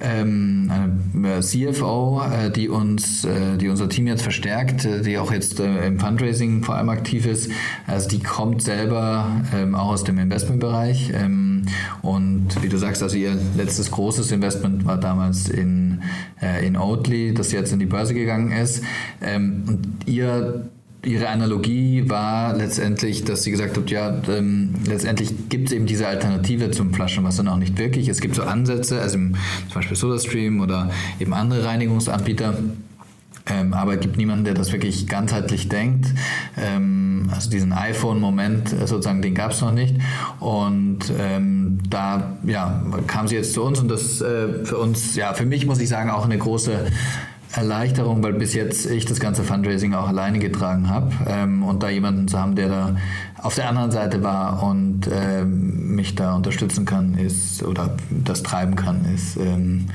ähm, 0.00 0.70
eine 1.14 1.40
CFO, 1.40 2.20
äh, 2.22 2.50
die 2.50 2.68
uns, 2.68 3.24
äh, 3.24 3.56
die 3.56 3.68
unser 3.68 3.88
Team 3.88 4.06
jetzt 4.08 4.22
verstärkt, 4.22 4.84
äh, 4.84 5.00
die 5.00 5.16
auch 5.16 5.32
jetzt 5.32 5.58
äh, 5.60 5.86
im 5.86 5.98
Fundraising 5.98 6.62
vor 6.62 6.74
allem 6.74 6.90
aktiv 6.90 7.24
ist. 7.24 7.50
Also 7.86 8.10
die 8.10 8.18
kommt 8.18 8.60
selber 8.60 9.26
ähm, 9.54 9.74
auch 9.74 9.92
aus 9.92 10.04
dem 10.04 10.18
Investmentbereich 10.18 11.12
ähm, 11.14 11.64
und 12.02 12.62
wie 12.62 12.68
du 12.68 12.76
sagst, 12.76 13.02
also 13.02 13.16
ihr 13.16 13.38
letztes 13.56 13.90
großes 13.90 14.32
Investment 14.32 14.84
war 14.84 14.98
damals 14.98 15.48
in 15.48 16.02
äh, 16.42 16.66
in 16.66 16.76
Oatly, 16.76 17.32
das 17.32 17.52
jetzt 17.52 17.72
in 17.72 17.78
die 17.78 17.86
Börse 17.86 18.12
gegangen 18.12 18.52
ist. 18.52 18.82
Und 19.22 19.96
ihr 20.06 20.68
Ihre 21.04 21.28
Analogie 21.28 22.08
war 22.08 22.56
letztendlich, 22.56 23.24
dass 23.24 23.42
sie 23.42 23.50
gesagt 23.50 23.76
hat, 23.76 23.90
ja, 23.90 24.16
ähm, 24.28 24.74
letztendlich 24.86 25.48
gibt 25.48 25.68
es 25.68 25.74
eben 25.74 25.86
diese 25.86 26.06
Alternative 26.06 26.70
zum 26.70 26.94
Flaschenwasser 26.94 27.42
noch 27.42 27.56
nicht 27.56 27.78
wirklich. 27.78 28.08
Es 28.08 28.20
gibt 28.20 28.34
so 28.34 28.42
Ansätze, 28.42 29.00
also 29.00 29.16
im, 29.16 29.34
zum 29.68 29.74
Beispiel 29.74 29.96
SodaStream 29.96 30.60
oder 30.60 30.90
eben 31.20 31.34
andere 31.34 31.64
Reinigungsanbieter. 31.64 32.58
Ähm, 33.46 33.74
aber 33.74 33.94
es 33.94 34.00
gibt 34.00 34.16
niemanden, 34.16 34.46
der 34.46 34.54
das 34.54 34.72
wirklich 34.72 35.06
ganzheitlich 35.06 35.68
denkt. 35.68 36.06
Ähm, 36.56 37.28
also 37.30 37.50
diesen 37.50 37.74
iPhone-Moment 37.74 38.72
äh, 38.72 38.86
sozusagen, 38.86 39.20
den 39.20 39.34
gab 39.34 39.50
es 39.50 39.60
noch 39.60 39.72
nicht. 39.72 39.96
Und 40.40 41.00
ähm, 41.18 41.80
da 41.90 42.38
ja, 42.44 42.82
kam 43.06 43.28
sie 43.28 43.36
jetzt 43.36 43.52
zu 43.52 43.62
uns 43.62 43.80
und 43.80 43.88
das 43.88 44.22
äh, 44.22 44.64
für 44.64 44.78
uns, 44.78 45.14
ja, 45.14 45.34
für 45.34 45.44
mich 45.44 45.66
muss 45.66 45.78
ich 45.80 45.90
sagen, 45.90 46.08
auch 46.08 46.24
eine 46.24 46.38
große 46.38 46.86
Erleichterung, 47.56 48.22
weil 48.22 48.32
bis 48.32 48.54
jetzt 48.54 48.86
ich 48.86 49.04
das 49.04 49.20
ganze 49.20 49.44
Fundraising 49.44 49.94
auch 49.94 50.08
alleine 50.08 50.38
getragen 50.38 50.88
habe 50.88 51.10
ähm, 51.28 51.62
und 51.62 51.82
da 51.82 51.88
jemanden 51.88 52.26
zu 52.28 52.38
haben, 52.38 52.56
der 52.56 52.68
da 52.68 52.96
auf 53.42 53.54
der 53.54 53.68
anderen 53.68 53.90
Seite 53.90 54.22
war 54.22 54.62
und 54.62 55.08
ähm, 55.12 55.94
mich 55.94 56.14
da 56.14 56.34
unterstützen 56.34 56.84
kann, 56.84 57.14
ist 57.14 57.62
oder 57.62 57.96
das 58.10 58.42
treiben 58.42 58.74
kann, 58.74 59.04
ist 59.14 59.36
ähm, 59.36 59.86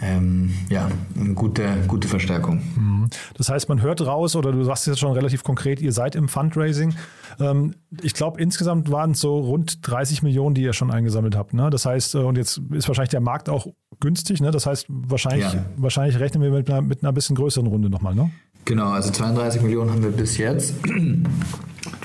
ähm, 0.00 0.54
ja, 0.68 0.88
eine 1.16 1.34
gute, 1.34 1.66
gute 1.86 2.08
Verstärkung. 2.08 2.62
Mhm. 2.76 3.10
Das 3.34 3.48
heißt, 3.48 3.68
man 3.68 3.82
hört 3.82 4.00
raus, 4.06 4.36
oder 4.36 4.52
du 4.52 4.62
sagst 4.64 4.86
jetzt 4.86 5.00
schon 5.00 5.12
relativ 5.12 5.42
konkret, 5.42 5.80
ihr 5.80 5.92
seid 5.92 6.14
im 6.14 6.28
Fundraising. 6.28 6.94
Ähm, 7.40 7.74
ich 8.02 8.14
glaube, 8.14 8.40
insgesamt 8.40 8.90
waren 8.90 9.12
es 9.12 9.20
so 9.20 9.38
rund 9.38 9.86
30 9.88 10.22
Millionen, 10.22 10.54
die 10.54 10.62
ihr 10.62 10.72
schon 10.72 10.90
eingesammelt 10.90 11.36
habt. 11.36 11.54
Ne? 11.54 11.70
Das 11.70 11.84
heißt, 11.84 12.14
äh, 12.14 12.18
und 12.18 12.36
jetzt 12.36 12.60
ist 12.70 12.88
wahrscheinlich 12.88 13.10
der 13.10 13.20
Markt 13.20 13.48
auch 13.48 13.66
günstig. 14.00 14.40
Ne? 14.40 14.50
Das 14.50 14.66
heißt, 14.66 14.86
wahrscheinlich, 14.88 15.52
ja. 15.52 15.64
wahrscheinlich 15.76 16.18
rechnen 16.18 16.42
wir 16.42 16.50
mit 16.50 16.70
einer, 16.70 16.82
mit 16.82 17.02
einer 17.02 17.12
bisschen 17.12 17.36
größeren 17.36 17.66
Runde 17.66 17.90
nochmal. 17.90 18.14
Ne? 18.14 18.30
Genau, 18.64 18.90
also 18.90 19.10
32 19.10 19.62
Millionen 19.62 19.90
haben 19.90 20.02
wir 20.02 20.10
bis 20.10 20.38
jetzt. 20.38 20.74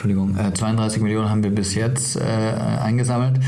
Entschuldigung, 0.03 0.37
äh, 0.37 0.53
32 0.53 1.01
Millionen 1.01 1.29
haben 1.29 1.43
wir 1.43 1.51
bis 1.51 1.75
jetzt 1.75 2.17
äh, 2.17 2.21
eingesammelt 2.21 3.39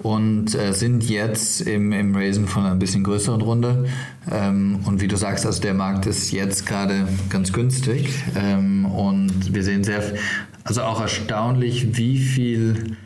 und 0.00 0.54
äh, 0.54 0.72
sind 0.72 1.08
jetzt 1.08 1.62
im, 1.62 1.92
im 1.92 2.14
Raisen 2.14 2.46
von 2.46 2.64
einer 2.64 2.74
bisschen 2.74 3.04
größeren 3.04 3.40
Runde. 3.40 3.86
Ähm, 4.30 4.80
und 4.84 5.00
wie 5.00 5.08
du 5.08 5.16
sagst, 5.16 5.46
also 5.46 5.62
der 5.62 5.72
Markt 5.72 6.04
ist 6.06 6.30
jetzt 6.30 6.66
gerade 6.66 7.08
ganz 7.30 7.52
günstig 7.52 8.10
ähm, 8.36 8.84
und 8.84 9.54
wir 9.54 9.62
sehen 9.62 9.82
sehr, 9.82 10.02
also 10.64 10.82
auch 10.82 11.00
erstaunlich, 11.00 11.96
wie 11.96 12.18
viel 12.18 12.96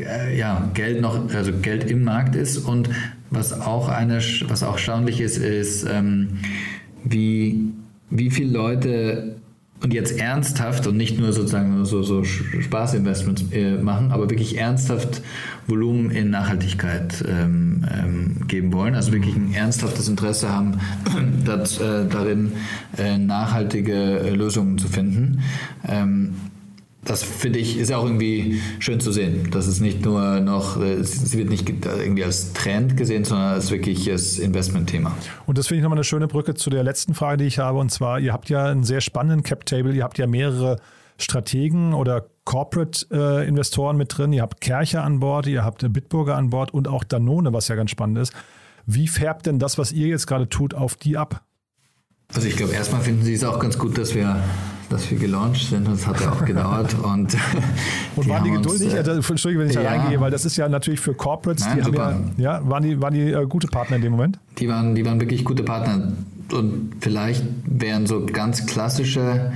äh, 0.00 0.36
ja, 0.36 0.68
Geld 0.74 1.00
noch, 1.00 1.32
also 1.32 1.52
Geld 1.52 1.88
im 1.88 2.02
Markt 2.02 2.34
ist 2.34 2.58
und 2.58 2.90
was 3.30 3.52
auch 3.52 3.88
eine, 3.88 4.20
was 4.48 4.62
auch 4.62 4.72
erstaunlich 4.72 5.20
ist, 5.20 5.38
ist 5.38 5.86
ähm, 5.88 6.38
wie 7.04 7.72
wie 8.10 8.30
viele 8.30 8.52
Leute 8.52 9.36
und 9.82 9.92
jetzt 9.92 10.18
ernsthaft 10.18 10.86
und 10.86 10.96
nicht 10.96 11.18
nur 11.18 11.32
sozusagen 11.32 11.84
so, 11.84 12.02
so 12.02 12.24
Spaßinvestments 12.24 13.44
äh, 13.52 13.72
machen, 13.72 14.10
aber 14.10 14.30
wirklich 14.30 14.56
ernsthaft 14.56 15.20
Volumen 15.66 16.10
in 16.10 16.30
Nachhaltigkeit 16.30 17.22
ähm, 17.28 17.84
ähm, 17.92 18.36
geben 18.48 18.72
wollen, 18.72 18.94
also 18.94 19.12
wirklich 19.12 19.36
ein 19.36 19.52
ernsthaftes 19.52 20.08
Interesse 20.08 20.48
haben, 20.48 20.80
das, 21.44 21.78
äh, 21.78 22.06
darin 22.06 22.52
äh, 22.96 23.18
nachhaltige 23.18 24.20
äh, 24.20 24.30
Lösungen 24.30 24.78
zu 24.78 24.88
finden. 24.88 25.40
Ähm, 25.86 26.34
das 27.06 27.22
finde 27.22 27.58
ich 27.58 27.78
ist 27.78 27.92
auch 27.92 28.04
irgendwie 28.04 28.60
schön 28.78 29.00
zu 29.00 29.12
sehen, 29.12 29.50
dass 29.50 29.66
es 29.66 29.80
nicht 29.80 30.04
nur 30.04 30.40
noch, 30.40 30.76
es 30.76 31.36
wird 31.36 31.48
nicht 31.48 31.68
irgendwie 31.68 32.24
als 32.24 32.52
Trend 32.52 32.96
gesehen, 32.96 33.24
sondern 33.24 33.54
als 33.54 33.70
wirkliches 33.70 34.38
Investmentthema. 34.38 35.16
Und 35.46 35.56
das 35.56 35.68
finde 35.68 35.78
ich 35.78 35.82
nochmal 35.82 35.98
eine 35.98 36.04
schöne 36.04 36.26
Brücke 36.26 36.54
zu 36.54 36.68
der 36.68 36.82
letzten 36.82 37.14
Frage, 37.14 37.38
die 37.38 37.44
ich 37.44 37.58
habe. 37.58 37.78
Und 37.78 37.90
zwar, 37.90 38.20
ihr 38.20 38.32
habt 38.32 38.48
ja 38.50 38.66
einen 38.66 38.84
sehr 38.84 39.00
spannenden 39.00 39.42
Cap-Table, 39.42 39.94
ihr 39.94 40.02
habt 40.02 40.18
ja 40.18 40.26
mehrere 40.26 40.78
Strategen 41.18 41.94
oder 41.94 42.26
Corporate-Investoren 42.44 43.96
mit 43.96 44.16
drin, 44.16 44.32
ihr 44.32 44.42
habt 44.42 44.60
Kercher 44.60 45.02
an 45.02 45.20
Bord, 45.20 45.46
ihr 45.46 45.64
habt 45.64 45.90
Bitburger 45.92 46.36
an 46.36 46.50
Bord 46.50 46.74
und 46.74 46.88
auch 46.88 47.04
Danone, 47.04 47.52
was 47.52 47.68
ja 47.68 47.76
ganz 47.76 47.90
spannend 47.90 48.18
ist. 48.18 48.32
Wie 48.84 49.08
färbt 49.08 49.46
denn 49.46 49.58
das, 49.58 49.78
was 49.78 49.92
ihr 49.92 50.08
jetzt 50.08 50.26
gerade 50.26 50.48
tut, 50.48 50.74
auf 50.74 50.94
die 50.96 51.16
ab? 51.16 51.42
Also 52.34 52.48
ich 52.48 52.56
glaube, 52.56 52.72
erstmal 52.72 53.00
finden 53.00 53.24
Sie 53.24 53.34
es 53.34 53.44
auch 53.44 53.58
ganz 53.60 53.78
gut, 53.78 53.96
dass 53.96 54.14
wir, 54.14 54.42
dass 54.88 55.10
wir 55.10 55.18
gelauncht 55.18 55.68
sind. 55.68 55.86
Das 55.88 56.06
hat 56.06 56.20
ja 56.20 56.32
auch 56.32 56.44
gedauert. 56.44 56.94
Und, 56.94 57.36
und 58.16 58.28
waren 58.28 58.44
die 58.44 58.50
geduldig? 58.50 58.94
Uns, 58.96 59.08
äh, 59.08 59.30
Entschuldigung, 59.32 59.64
wenn 59.64 59.70
ich 59.70 59.76
ja, 59.76 59.82
da 59.82 59.90
reingehe, 59.90 60.20
weil 60.20 60.30
das 60.30 60.44
ist 60.44 60.56
ja 60.56 60.68
natürlich 60.68 61.00
für 61.00 61.14
Corporates, 61.14 61.64
nein, 61.64 61.78
die 61.78 61.84
super. 61.84 62.20
ja, 62.36 62.58
ja, 62.58 62.68
waren 62.68 62.82
die, 62.82 63.00
waren 63.00 63.14
die 63.14 63.30
äh, 63.30 63.46
gute 63.46 63.68
Partner 63.68 63.96
in 63.96 64.02
dem 64.02 64.12
Moment? 64.12 64.38
Die 64.58 64.68
waren, 64.68 64.94
die 64.94 65.04
waren 65.04 65.20
wirklich 65.20 65.44
gute 65.44 65.62
Partner. 65.62 66.12
Und 66.52 66.96
vielleicht 67.00 67.44
wären 67.64 68.06
so 68.06 68.24
ganz 68.24 68.66
klassische 68.66 69.52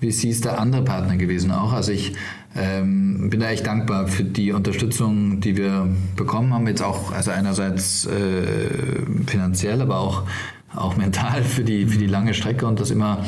VCs 0.00 0.42
da 0.42 0.54
andere 0.54 0.82
Partner 0.82 1.16
gewesen 1.16 1.50
auch. 1.50 1.72
Also 1.72 1.92
ich 1.92 2.14
ähm, 2.54 3.28
bin 3.30 3.40
da 3.40 3.50
echt 3.50 3.66
dankbar 3.66 4.08
für 4.08 4.24
die 4.24 4.52
Unterstützung, 4.52 5.40
die 5.40 5.56
wir 5.56 5.88
bekommen 6.16 6.52
haben. 6.54 6.66
Jetzt 6.66 6.82
auch, 6.82 7.12
also 7.12 7.30
einerseits 7.30 8.06
äh, 8.06 8.10
finanziell, 9.26 9.80
aber 9.80 9.98
auch 9.98 10.22
auch 10.74 10.96
mental 10.96 11.42
für 11.42 11.64
die, 11.64 11.86
für 11.86 11.98
die 11.98 12.06
lange 12.06 12.34
Strecke 12.34 12.66
und 12.66 12.80
das 12.80 12.90
immer 12.90 13.24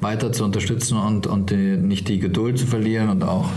weiter 0.00 0.32
zu 0.32 0.44
unterstützen 0.44 0.98
und, 0.98 1.26
und 1.26 1.50
die, 1.50 1.76
nicht 1.76 2.08
die 2.08 2.18
Geduld 2.18 2.58
zu 2.58 2.66
verlieren 2.66 3.08
und 3.08 3.22
auch 3.22 3.48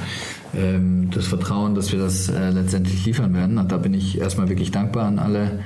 ähm, 0.56 1.10
das 1.12 1.28
Vertrauen, 1.28 1.76
dass 1.76 1.91
wir 1.91 2.00
das 2.00 2.30
äh, 2.30 2.50
letztendlich 2.52 3.06
liefern 3.06 3.34
werden. 3.34 3.58
Und 3.58 3.72
da 3.72 3.78
bin 3.78 3.93
ich 3.93 4.19
erstmal 4.19 4.50
wirklich 4.50 4.72
dankbar 4.72 5.08
an 5.08 5.19
alle, 5.19 5.60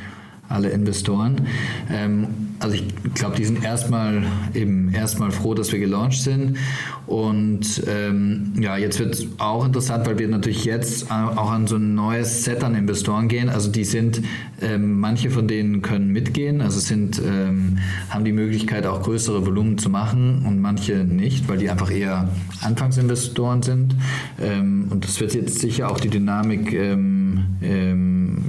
alle 0.50 0.70
Investoren. 0.70 1.48
Ähm, 1.92 2.28
also 2.60 2.76
ich 2.76 2.84
glaube, 3.14 3.36
die 3.36 3.46
sind 3.46 3.64
erstmal 3.64 4.24
eben 4.54 4.94
erstmal 4.94 5.32
froh, 5.32 5.54
dass 5.54 5.72
wir 5.72 5.80
gelauncht 5.80 6.22
sind. 6.22 6.58
Und 7.06 7.84
ähm, 7.88 8.54
ja, 8.60 8.78
jetzt 8.78 9.00
wird 9.00 9.14
es 9.14 9.28
auch 9.38 9.66
interessant, 9.66 10.08
weil 10.08 10.18
wir 10.18 10.28
natürlich 10.28 10.66
jetzt 10.66 11.12
auch 11.12 11.52
an 11.52 11.68
so 11.68 11.76
ein 11.76 11.96
neues 11.96 12.44
Set 12.44 12.64
an 12.64 12.76
Investoren 12.76 13.28
gehen. 13.28 13.50
Also 13.50 13.72
die 13.72 13.84
sind, 13.84 14.22
ähm, 14.62 15.00
manche 15.00 15.30
von 15.30 15.48
denen 15.48 15.82
können 15.82 16.12
mitgehen, 16.12 16.62
also 16.62 16.80
sind, 16.80 17.22
ähm, 17.26 17.78
haben 18.10 18.26
die 18.26 18.32
Möglichkeit 18.32 18.86
auch 18.88 19.04
größere 19.04 19.46
Volumen 19.46 19.78
zu 19.78 19.90
machen 19.90 20.44
und 20.46 20.60
manche 20.60 21.06
nicht, 21.06 21.48
weil 21.48 21.60
die 21.60 21.70
einfach 21.70 21.92
eher 21.92 22.28
Anfangsinvestoren 22.62 23.62
sind. 23.62 23.96
Ähm, 24.42 24.88
und 24.90 25.04
das 25.04 25.20
wird 25.20 25.34
jetzt 25.36 25.60
sicher 25.60 25.92
auch 25.92 26.00
die 26.00 26.10
Dynamik 26.10 26.74
ähm, 26.74 27.46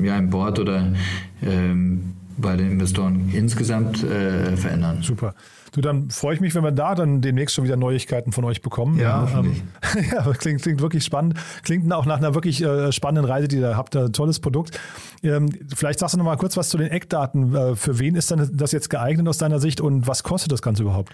ja, 0.02 0.16
im 0.16 0.30
Board 0.30 0.58
oder 0.58 0.92
bei 1.40 2.56
den 2.56 2.72
Investoren 2.72 3.30
insgesamt 3.32 4.02
äh, 4.04 4.56
verändern. 4.56 5.02
Super. 5.02 5.34
Du, 5.72 5.80
dann 5.80 6.10
freue 6.10 6.34
ich 6.34 6.40
mich, 6.40 6.54
wenn 6.54 6.64
wir 6.64 6.72
da 6.72 6.94
dann 6.94 7.20
demnächst 7.20 7.54
schon 7.54 7.64
wieder 7.64 7.76
Neuigkeiten 7.76 8.32
von 8.32 8.44
euch 8.44 8.62
bekommen. 8.62 8.98
Ja, 8.98 9.28
ähm, 9.38 9.62
ja 10.12 10.32
klingt, 10.32 10.62
klingt 10.62 10.80
wirklich 10.80 11.04
spannend. 11.04 11.34
Klingt 11.62 11.92
auch 11.92 12.06
nach 12.06 12.18
einer 12.18 12.34
wirklich 12.34 12.62
äh, 12.62 12.90
spannenden 12.92 13.30
Reise, 13.30 13.48
die 13.48 13.58
ihr 13.58 13.76
habt. 13.76 13.94
Ein 13.96 14.12
tolles 14.12 14.40
Produkt. 14.40 14.80
Ähm, 15.22 15.50
vielleicht 15.74 15.98
sagst 15.98 16.14
du 16.14 16.18
noch 16.18 16.24
mal 16.24 16.36
kurz 16.36 16.56
was 16.56 16.68
zu 16.68 16.78
den 16.78 16.88
Eckdaten. 16.88 17.54
Äh, 17.54 17.76
für 17.76 17.98
wen 17.98 18.14
ist 18.14 18.30
dann 18.30 18.48
das 18.52 18.72
jetzt 18.72 18.88
geeignet 18.88 19.28
aus 19.28 19.38
deiner 19.38 19.58
Sicht 19.58 19.80
und 19.80 20.06
was 20.06 20.22
kostet 20.22 20.52
das 20.52 20.62
Ganze 20.62 20.82
überhaupt? 20.82 21.12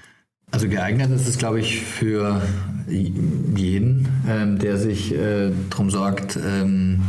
Also 0.51 0.69
geeignet 0.69 1.11
ist 1.11 1.27
es, 1.27 1.39
glaube 1.39 1.59
ich, 1.59 1.81
für 1.81 2.41
jeden, 2.87 4.07
ähm, 4.29 4.59
der 4.59 4.77
sich 4.77 5.13
äh, 5.13 5.51
darum 5.71 5.91
sorgt, 5.91 6.37
ähm, 6.37 7.03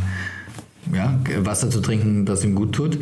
ja, 0.92 1.18
Wasser 1.38 1.70
zu 1.70 1.80
trinken, 1.80 2.26
das 2.26 2.44
ihm 2.44 2.54
gut 2.54 2.72
tut. 2.74 2.98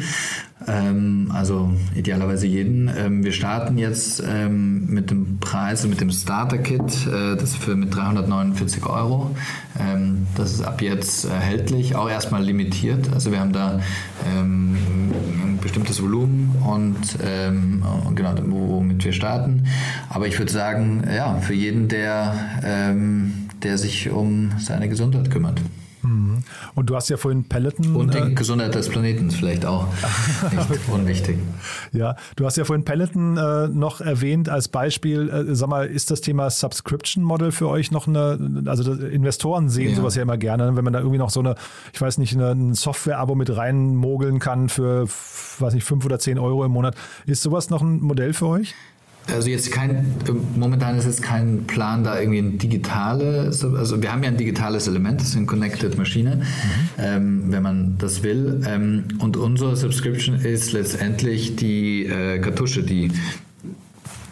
Ähm, 0.66 1.31
also 1.33 1.73
idealerweise 1.94 2.47
jeden. 2.47 2.90
Ähm, 2.97 3.25
wir 3.25 3.33
starten 3.33 3.77
jetzt 3.77 4.23
ähm, 4.27 4.87
mit 4.87 5.11
dem 5.11 5.38
Preis, 5.38 5.87
mit 5.87 6.01
dem 6.01 6.11
Starter-Kit, 6.11 7.07
äh, 7.07 7.37
das 7.37 7.57
für 7.57 7.77
mit 7.77 7.94
349 7.94 8.87
Euro. 8.87 9.35
Ähm, 9.79 10.27
das 10.37 10.53
ist 10.53 10.62
ab 10.62 10.81
jetzt 10.81 11.25
erhältlich, 11.25 11.97
auch 11.97 12.09
erstmal 12.09 12.42
limitiert. 12.42 13.12
Also 13.12 13.33
wir 13.33 13.40
haben 13.40 13.53
da 13.53 13.81
ähm, 14.27 14.77
ein 15.42 15.59
bestimmtes 15.61 16.03
Volumen 16.03 16.55
und 16.64 17.18
ähm, 17.23 17.83
genau, 18.14 18.35
womit 18.47 19.05
wir 19.05 19.12
starten. 19.12 19.64
Aber 20.09 20.27
ich 20.29 20.38
würde 20.38 20.53
sagen, 20.53 21.05
ja, 21.14 21.37
für 21.37 21.55
jeden, 21.55 21.88
der, 21.88 22.35
der 23.62 23.79
sich 23.79 24.11
um 24.11 24.53
seine 24.59 24.88
Gesundheit 24.88 25.31
kümmert. 25.31 25.61
Und 26.74 26.90
du 26.90 26.96
hast 26.96 27.08
ja 27.08 27.16
vorhin 27.16 27.44
Peloton. 27.44 27.96
Und 27.96 28.14
die 28.14 28.18
äh, 28.18 28.34
Gesundheit 28.34 28.74
des 28.74 28.88
Planeten 28.88 29.30
vielleicht 29.30 29.64
auch 29.66 29.86
nicht 30.70 30.88
unwichtig. 30.88 31.38
Ja, 31.92 32.16
du 32.36 32.46
hast 32.46 32.56
ja 32.56 32.64
vorhin 32.64 32.84
Peloton 32.84 33.36
äh, 33.36 33.68
noch 33.68 34.00
erwähnt 34.00 34.48
als 34.48 34.68
Beispiel. 34.68 35.28
Äh, 35.28 35.54
sag 35.54 35.68
mal, 35.68 35.86
ist 35.86 36.10
das 36.10 36.20
Thema 36.20 36.50
Subscription 36.50 37.24
Model 37.24 37.52
für 37.52 37.68
euch 37.68 37.90
noch 37.90 38.06
eine, 38.06 38.62
also 38.66 38.92
Investoren 38.92 39.68
sehen 39.68 39.90
ja. 39.90 39.96
sowas 39.96 40.14
ja 40.14 40.22
immer 40.22 40.38
gerne, 40.38 40.76
wenn 40.76 40.84
man 40.84 40.92
da 40.92 41.00
irgendwie 41.00 41.18
noch 41.18 41.30
so 41.30 41.40
eine, 41.40 41.54
ich 41.92 42.00
weiß 42.00 42.18
nicht, 42.18 42.34
eine, 42.34 42.50
ein 42.50 42.74
Software-Abo 42.74 43.34
mit 43.34 43.56
reinmogeln 43.56 44.38
kann 44.38 44.68
für, 44.68 45.06
weiß 45.06 45.74
nicht, 45.74 45.84
fünf 45.84 46.04
oder 46.04 46.18
zehn 46.18 46.38
Euro 46.38 46.64
im 46.64 46.72
Monat. 46.72 46.94
Ist 47.26 47.42
sowas 47.42 47.70
noch 47.70 47.82
ein 47.82 48.00
Modell 48.00 48.32
für 48.32 48.46
euch? 48.46 48.74
Also 49.32 49.48
jetzt 49.48 49.72
kein, 49.72 50.14
momentan 50.54 50.98
ist 50.98 51.06
jetzt 51.06 51.22
kein 51.22 51.66
Plan, 51.66 52.04
da 52.04 52.18
irgendwie 52.18 52.40
ein 52.40 52.58
digitales, 52.58 53.64
also 53.64 54.02
wir 54.02 54.12
haben 54.12 54.22
ja 54.22 54.28
ein 54.28 54.37
digitales 54.37 54.87
Element, 54.87 55.20
das 55.20 55.28
ist 55.28 55.37
eine 55.37 55.46
Connected 55.46 55.96
Maschine, 55.96 56.37
mhm. 56.37 56.42
ähm, 56.98 57.44
wenn 57.48 57.62
man 57.62 57.98
das 57.98 58.22
will. 58.22 58.60
Ähm, 58.66 59.04
und 59.20 59.37
unsere 59.37 59.76
Subscription 59.76 60.37
ist 60.37 60.72
letztendlich 60.72 61.56
die 61.56 62.04
äh, 62.04 62.38
Kartusche, 62.38 62.82
die 62.82 63.10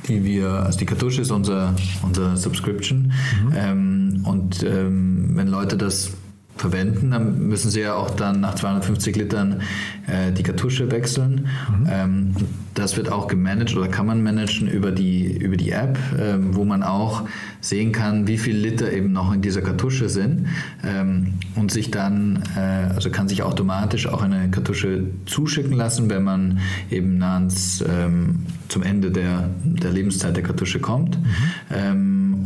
die 0.08 0.24
wir, 0.24 0.48
also 0.48 0.78
die 0.80 0.86
Kartusche 0.86 1.22
ist 1.22 1.30
unser, 1.30 1.74
unser 2.02 2.36
Subscription. 2.36 3.12
Mhm. 3.44 3.52
Ähm, 3.54 4.22
und 4.24 4.62
ähm, 4.64 5.30
wenn 5.34 5.46
Leute 5.46 5.76
das 5.76 6.10
verwenden, 6.56 7.10
dann 7.10 7.48
müssen 7.48 7.70
sie 7.70 7.80
ja 7.80 7.94
auch 7.94 8.10
dann 8.10 8.40
nach 8.40 8.54
250 8.54 9.16
Litern 9.16 9.62
äh, 10.06 10.32
die 10.32 10.42
Kartusche 10.42 10.90
wechseln. 10.90 11.48
Mhm. 11.80 11.86
Ähm, 11.90 12.34
das 12.74 12.96
wird 12.96 13.10
auch 13.10 13.26
gemanagt 13.26 13.76
oder 13.76 13.88
kann 13.88 14.06
man 14.06 14.22
managen 14.22 14.68
über 14.68 14.92
die, 14.92 15.36
über 15.36 15.56
die 15.56 15.70
App, 15.70 15.98
äh, 16.18 16.36
wo 16.38 16.64
man 16.64 16.82
auch 16.82 17.24
sehen 17.60 17.92
kann, 17.92 18.26
wie 18.26 18.38
viel 18.38 18.56
Liter 18.56 18.92
eben 18.92 19.12
noch 19.12 19.32
in 19.32 19.42
dieser 19.42 19.60
Kartusche 19.60 20.08
sind 20.08 20.46
ähm, 20.84 21.34
und 21.54 21.70
sich 21.70 21.90
dann, 21.90 22.42
äh, 22.56 22.92
also 22.94 23.10
kann 23.10 23.28
sich 23.28 23.42
automatisch 23.42 24.06
auch 24.06 24.22
eine 24.22 24.50
Kartusche 24.50 25.04
zuschicken 25.26 25.72
lassen, 25.72 26.08
wenn 26.10 26.22
man 26.22 26.60
eben 26.90 27.18
nah 27.18 27.34
ans, 27.34 27.84
ähm, 27.86 28.46
zum 28.68 28.82
Ende 28.82 29.10
der, 29.10 29.50
der 29.64 29.90
Lebenszeit 29.90 30.36
der 30.36 30.42
Kartusche 30.42 30.80
kommt. 30.80 31.18
Mhm. 31.18 31.26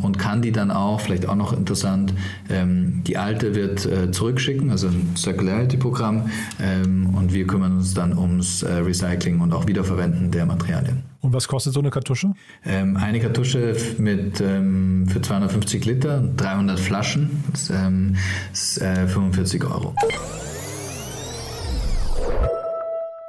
Und 0.03 0.19
kann 0.19 0.43
die 0.43 0.53
dann 0.53 0.71
auch, 0.71 1.01
vielleicht 1.01 1.29
auch 1.29 1.35
noch 1.35 1.53
interessant, 1.53 2.13
ähm, 2.51 3.03
die 3.07 3.17
alte 3.17 3.55
wird 3.55 3.87
äh, 3.87 4.11
zurückschicken, 4.11 4.71
also 4.71 4.89
ein 4.89 5.15
Circularity-Programm 5.17 6.31
ähm, 6.61 7.15
und 7.15 7.33
wir 7.33 7.47
kümmern 7.47 7.77
uns 7.77 7.95
dann 7.95 8.17
ums 8.17 8.63
äh, 8.63 8.73
Recycling 8.73 9.41
und 9.41 9.53
auch 9.53 9.67
Wiederverwenden 9.67 10.31
der 10.31 10.47
Materialien. 10.47 11.03
Und 11.21 11.33
was 11.33 11.49
kostet 11.49 11.73
so 11.73 11.81
eine 11.81 11.91
Kartusche? 11.91 12.33
Ähm, 12.65 12.97
eine 12.97 13.19
Kartusche 13.19 13.77
mit, 13.99 14.41
ähm, 14.41 15.09
für 15.09 15.21
250 15.21 15.85
Liter, 15.85 16.23
300 16.37 16.79
Flaschen, 16.79 17.43
das, 17.51 17.71
ähm, 17.71 18.17
ist 18.53 18.81
äh, 18.81 19.09
45 19.09 19.65
Euro. 19.65 19.95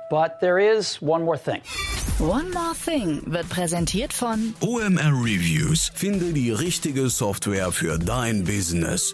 But 0.10 0.40
there 0.40 0.60
is 0.60 1.02
one 1.02 1.26
more 1.26 1.38
thing. 1.38 1.62
One 2.20 2.50
More 2.50 2.74
Thing 2.84 3.22
wird 3.28 3.48
präsentiert 3.48 4.12
von 4.12 4.56
OMR 4.60 5.24
Reviews. 5.24 5.92
Finde 5.94 6.34
die 6.34 6.50
richtige 6.50 7.10
Software 7.10 7.72
für 7.72 8.00
dein 8.00 8.44
Business. 8.44 9.14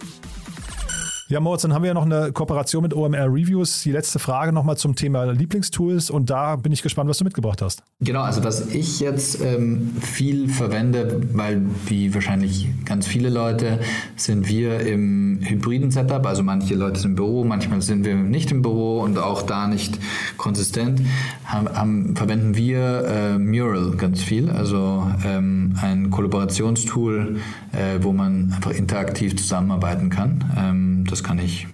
Ja, 1.28 1.40
Moritz, 1.40 1.62
dann 1.62 1.72
haben 1.72 1.82
wir 1.82 1.88
ja 1.88 1.94
noch 1.94 2.04
eine 2.04 2.32
Kooperation 2.32 2.82
mit 2.82 2.92
OMR 2.92 3.32
Reviews. 3.32 3.82
Die 3.82 3.92
letzte 3.92 4.18
Frage 4.18 4.52
nochmal 4.52 4.76
zum 4.76 4.94
Thema 4.94 5.24
Lieblingstools 5.24 6.10
und 6.10 6.28
da 6.28 6.56
bin 6.56 6.70
ich 6.70 6.82
gespannt, 6.82 7.08
was 7.08 7.16
du 7.16 7.24
mitgebracht 7.24 7.62
hast. 7.62 7.82
Genau, 8.00 8.20
also 8.20 8.44
was 8.44 8.74
ich 8.74 9.00
jetzt 9.00 9.40
ähm, 9.40 9.96
viel 10.02 10.50
verwende, 10.50 11.22
weil 11.32 11.62
wie 11.86 12.12
wahrscheinlich 12.12 12.68
ganz 12.84 13.06
viele 13.06 13.30
Leute 13.30 13.80
sind 14.16 14.48
wir 14.50 14.80
im 14.80 15.38
hybriden 15.40 15.90
Setup, 15.90 16.26
also 16.26 16.42
manche 16.42 16.74
Leute 16.74 17.00
sind 17.00 17.12
im 17.12 17.16
Büro, 17.16 17.42
manchmal 17.44 17.80
sind 17.80 18.04
wir 18.04 18.16
nicht 18.16 18.50
im 18.52 18.60
Büro 18.60 19.00
und 19.00 19.16
auch 19.16 19.40
da 19.40 19.66
nicht 19.66 19.98
konsistent, 20.36 21.00
haben, 21.46 21.68
haben, 21.70 22.16
verwenden 22.16 22.54
wir 22.54 23.04
äh, 23.06 23.38
Mural 23.38 23.92
ganz 23.96 24.22
viel, 24.22 24.50
also 24.50 25.10
ähm, 25.24 25.74
ein 25.80 26.10
Kollaborationstool, 26.10 27.38
äh, 27.72 28.02
wo 28.02 28.12
man 28.12 28.52
einfach 28.54 28.72
interaktiv 28.72 29.36
zusammenarbeiten 29.36 30.10
kann. 30.10 30.44
Ähm, 30.58 30.93
das 31.10 31.22
kann 31.22 31.38
ich 31.38 31.66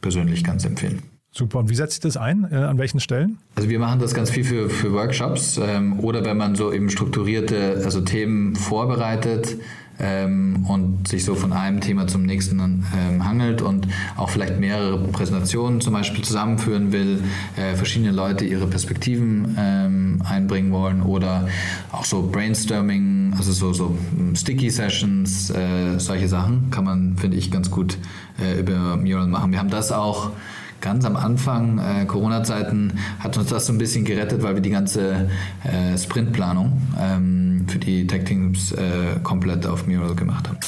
persönlich 0.00 0.44
ganz 0.44 0.64
empfehlen. 0.64 1.02
Super. 1.36 1.58
Und 1.58 1.68
wie 1.68 1.74
setzt 1.74 1.94
sich 1.94 2.00
das 2.00 2.16
ein? 2.16 2.46
Äh, 2.50 2.56
an 2.56 2.78
welchen 2.78 3.00
Stellen? 3.00 3.38
Also 3.56 3.68
wir 3.68 3.80
machen 3.80 3.98
das 3.98 4.14
ganz 4.14 4.30
viel 4.30 4.44
für, 4.44 4.70
für 4.70 4.92
Workshops 4.92 5.58
ähm, 5.60 5.98
oder 5.98 6.24
wenn 6.24 6.36
man 6.36 6.54
so 6.54 6.72
eben 6.72 6.90
strukturierte 6.90 7.82
also 7.84 8.02
Themen 8.02 8.54
vorbereitet 8.54 9.56
ähm, 9.98 10.64
und 10.68 11.08
sich 11.08 11.24
so 11.24 11.34
von 11.34 11.52
einem 11.52 11.80
Thema 11.80 12.06
zum 12.06 12.22
nächsten 12.24 12.58
ähm, 12.60 13.24
hangelt 13.24 13.62
und 13.62 13.86
auch 14.16 14.30
vielleicht 14.30 14.58
mehrere 14.58 14.98
Präsentationen 15.08 15.80
zum 15.80 15.92
Beispiel 15.92 16.24
zusammenführen 16.24 16.92
will, 16.92 17.22
äh, 17.56 17.74
verschiedene 17.74 18.12
Leute 18.12 18.44
ihre 18.44 18.66
Perspektiven 18.66 19.56
ähm, 19.58 20.22
einbringen 20.24 20.72
wollen 20.72 21.02
oder 21.02 21.48
auch 21.92 22.04
so 22.04 22.28
Brainstorming 22.30 23.34
also 23.36 23.52
so, 23.52 23.72
so 23.72 23.98
hm, 24.16 24.36
Sticky 24.36 24.70
Sessions, 24.70 25.50
äh, 25.50 25.98
solche 25.98 26.28
Sachen 26.28 26.70
kann 26.70 26.84
man, 26.84 27.16
finde 27.16 27.36
ich, 27.36 27.50
ganz 27.50 27.70
gut 27.70 27.98
äh, 28.40 28.60
über 28.60 28.96
Mural 28.96 29.26
machen. 29.26 29.52
Wir 29.52 29.58
haben 29.58 29.70
das 29.70 29.92
auch 29.92 30.30
ganz 30.84 31.04
am 31.06 31.16
Anfang 31.16 31.78
äh, 31.78 32.04
Corona-Zeiten 32.04 33.00
hat 33.18 33.38
uns 33.38 33.48
das 33.48 33.66
so 33.66 33.72
ein 33.72 33.78
bisschen 33.78 34.04
gerettet, 34.04 34.42
weil 34.42 34.54
wir 34.54 34.60
die 34.60 34.68
ganze 34.70 35.30
äh, 35.64 35.96
Sprintplanung 35.96 36.82
ähm, 37.00 37.64
für 37.66 37.78
die 37.78 38.06
Tech-Teams 38.06 38.72
äh, 38.72 39.18
komplett 39.22 39.66
auf 39.66 39.86
Mural 39.86 40.14
gemacht 40.14 40.46
haben. 40.46 40.58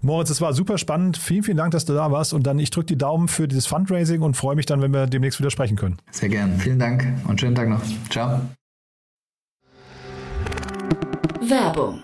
Moritz, 0.01 0.29
es 0.29 0.41
war 0.41 0.53
super 0.53 0.77
spannend. 0.77 1.17
Vielen, 1.17 1.43
vielen 1.43 1.57
Dank, 1.57 1.71
dass 1.71 1.85
du 1.85 1.93
da 1.93 2.11
warst. 2.11 2.33
Und 2.33 2.43
dann, 2.47 2.57
ich 2.59 2.71
drücke 2.71 2.87
die 2.87 2.97
Daumen 2.97 3.27
für 3.27 3.47
dieses 3.47 3.67
Fundraising 3.67 4.21
und 4.21 4.35
freue 4.35 4.55
mich 4.55 4.65
dann, 4.65 4.81
wenn 4.81 4.91
wir 4.91 5.07
demnächst 5.07 5.39
wieder 5.39 5.51
sprechen 5.51 5.77
können. 5.77 5.97
Sehr 6.11 6.29
gern. 6.29 6.57
Vielen 6.57 6.79
Dank 6.79 7.05
und 7.27 7.39
schönen 7.39 7.55
Tag 7.55 7.69
noch. 7.69 7.81
Ciao. 8.09 8.41
Werbung. 11.41 12.03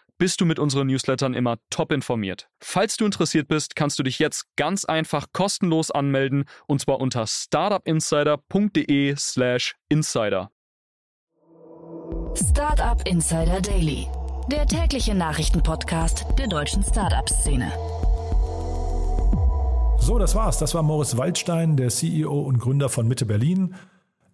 bist 0.21 0.39
du 0.39 0.45
mit 0.45 0.59
unseren 0.59 0.85
Newslettern 0.85 1.33
immer 1.33 1.57
top 1.71 1.91
informiert. 1.91 2.47
Falls 2.59 2.95
du 2.95 3.05
interessiert 3.05 3.47
bist, 3.47 3.75
kannst 3.75 3.97
du 3.97 4.03
dich 4.03 4.19
jetzt 4.19 4.45
ganz 4.55 4.85
einfach 4.85 5.25
kostenlos 5.33 5.89
anmelden 5.89 6.45
und 6.67 6.79
zwar 6.79 6.99
unter 6.99 7.25
startupinsider.de/slash 7.25 9.75
insider. 9.89 10.51
Startup 12.35 13.01
Insider 13.07 13.61
Daily, 13.61 14.05
der 14.51 14.67
tägliche 14.67 15.15
Nachrichtenpodcast 15.15 16.27
der 16.37 16.47
deutschen 16.47 16.83
Startup-Szene. 16.83 17.71
So, 19.97 20.19
das 20.19 20.35
war's. 20.35 20.59
Das 20.59 20.75
war 20.75 20.83
Moritz 20.83 21.17
Waldstein, 21.17 21.77
der 21.77 21.89
CEO 21.89 22.41
und 22.41 22.59
Gründer 22.59 22.89
von 22.89 23.07
Mitte 23.07 23.25
Berlin. 23.25 23.73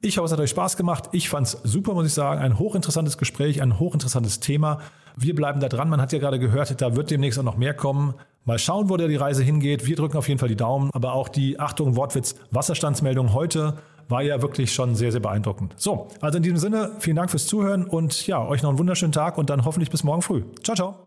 Ich 0.01 0.17
hoffe, 0.17 0.25
es 0.25 0.31
hat 0.31 0.39
euch 0.39 0.51
Spaß 0.51 0.77
gemacht. 0.77 1.09
Ich 1.11 1.29
fand 1.29 1.47
es 1.47 1.57
super, 1.63 1.93
muss 1.93 2.05
ich 2.05 2.13
sagen. 2.13 2.39
Ein 2.39 2.59
hochinteressantes 2.59 3.17
Gespräch, 3.17 3.61
ein 3.61 3.79
hochinteressantes 3.79 4.39
Thema. 4.39 4.79
Wir 5.15 5.33
bleiben 5.33 5.59
da 5.59 5.69
dran. 5.69 5.89
Man 5.89 5.99
hat 5.99 6.13
ja 6.13 6.19
gerade 6.19 6.37
gehört, 6.39 6.79
da 6.81 6.95
wird 6.95 7.09
demnächst 7.09 7.39
auch 7.39 7.43
noch 7.43 7.57
mehr 7.57 7.73
kommen. 7.73 8.13
Mal 8.45 8.59
schauen, 8.59 8.89
wo 8.89 8.97
da 8.97 9.07
die 9.07 9.15
Reise 9.15 9.43
hingeht. 9.43 9.85
Wir 9.87 9.95
drücken 9.95 10.17
auf 10.17 10.27
jeden 10.27 10.39
Fall 10.39 10.49
die 10.49 10.55
Daumen. 10.55 10.91
Aber 10.93 11.13
auch 11.13 11.29
die, 11.29 11.59
Achtung, 11.59 11.95
Wortwitz, 11.95 12.35
Wasserstandsmeldung 12.51 13.33
heute 13.33 13.77
war 14.07 14.21
ja 14.21 14.41
wirklich 14.41 14.73
schon 14.73 14.95
sehr, 14.95 15.11
sehr 15.11 15.21
beeindruckend. 15.21 15.73
So, 15.77 16.07
also 16.21 16.37
in 16.37 16.43
diesem 16.43 16.57
Sinne, 16.57 16.91
vielen 16.99 17.15
Dank 17.15 17.29
fürs 17.29 17.47
Zuhören 17.47 17.83
und 17.85 18.25
ja, 18.27 18.45
euch 18.45 18.61
noch 18.61 18.69
einen 18.69 18.79
wunderschönen 18.79 19.11
Tag 19.11 19.37
und 19.37 19.49
dann 19.49 19.65
hoffentlich 19.65 19.89
bis 19.89 20.03
morgen 20.03 20.21
früh. 20.21 20.43
Ciao, 20.63 20.75
ciao. 20.75 21.06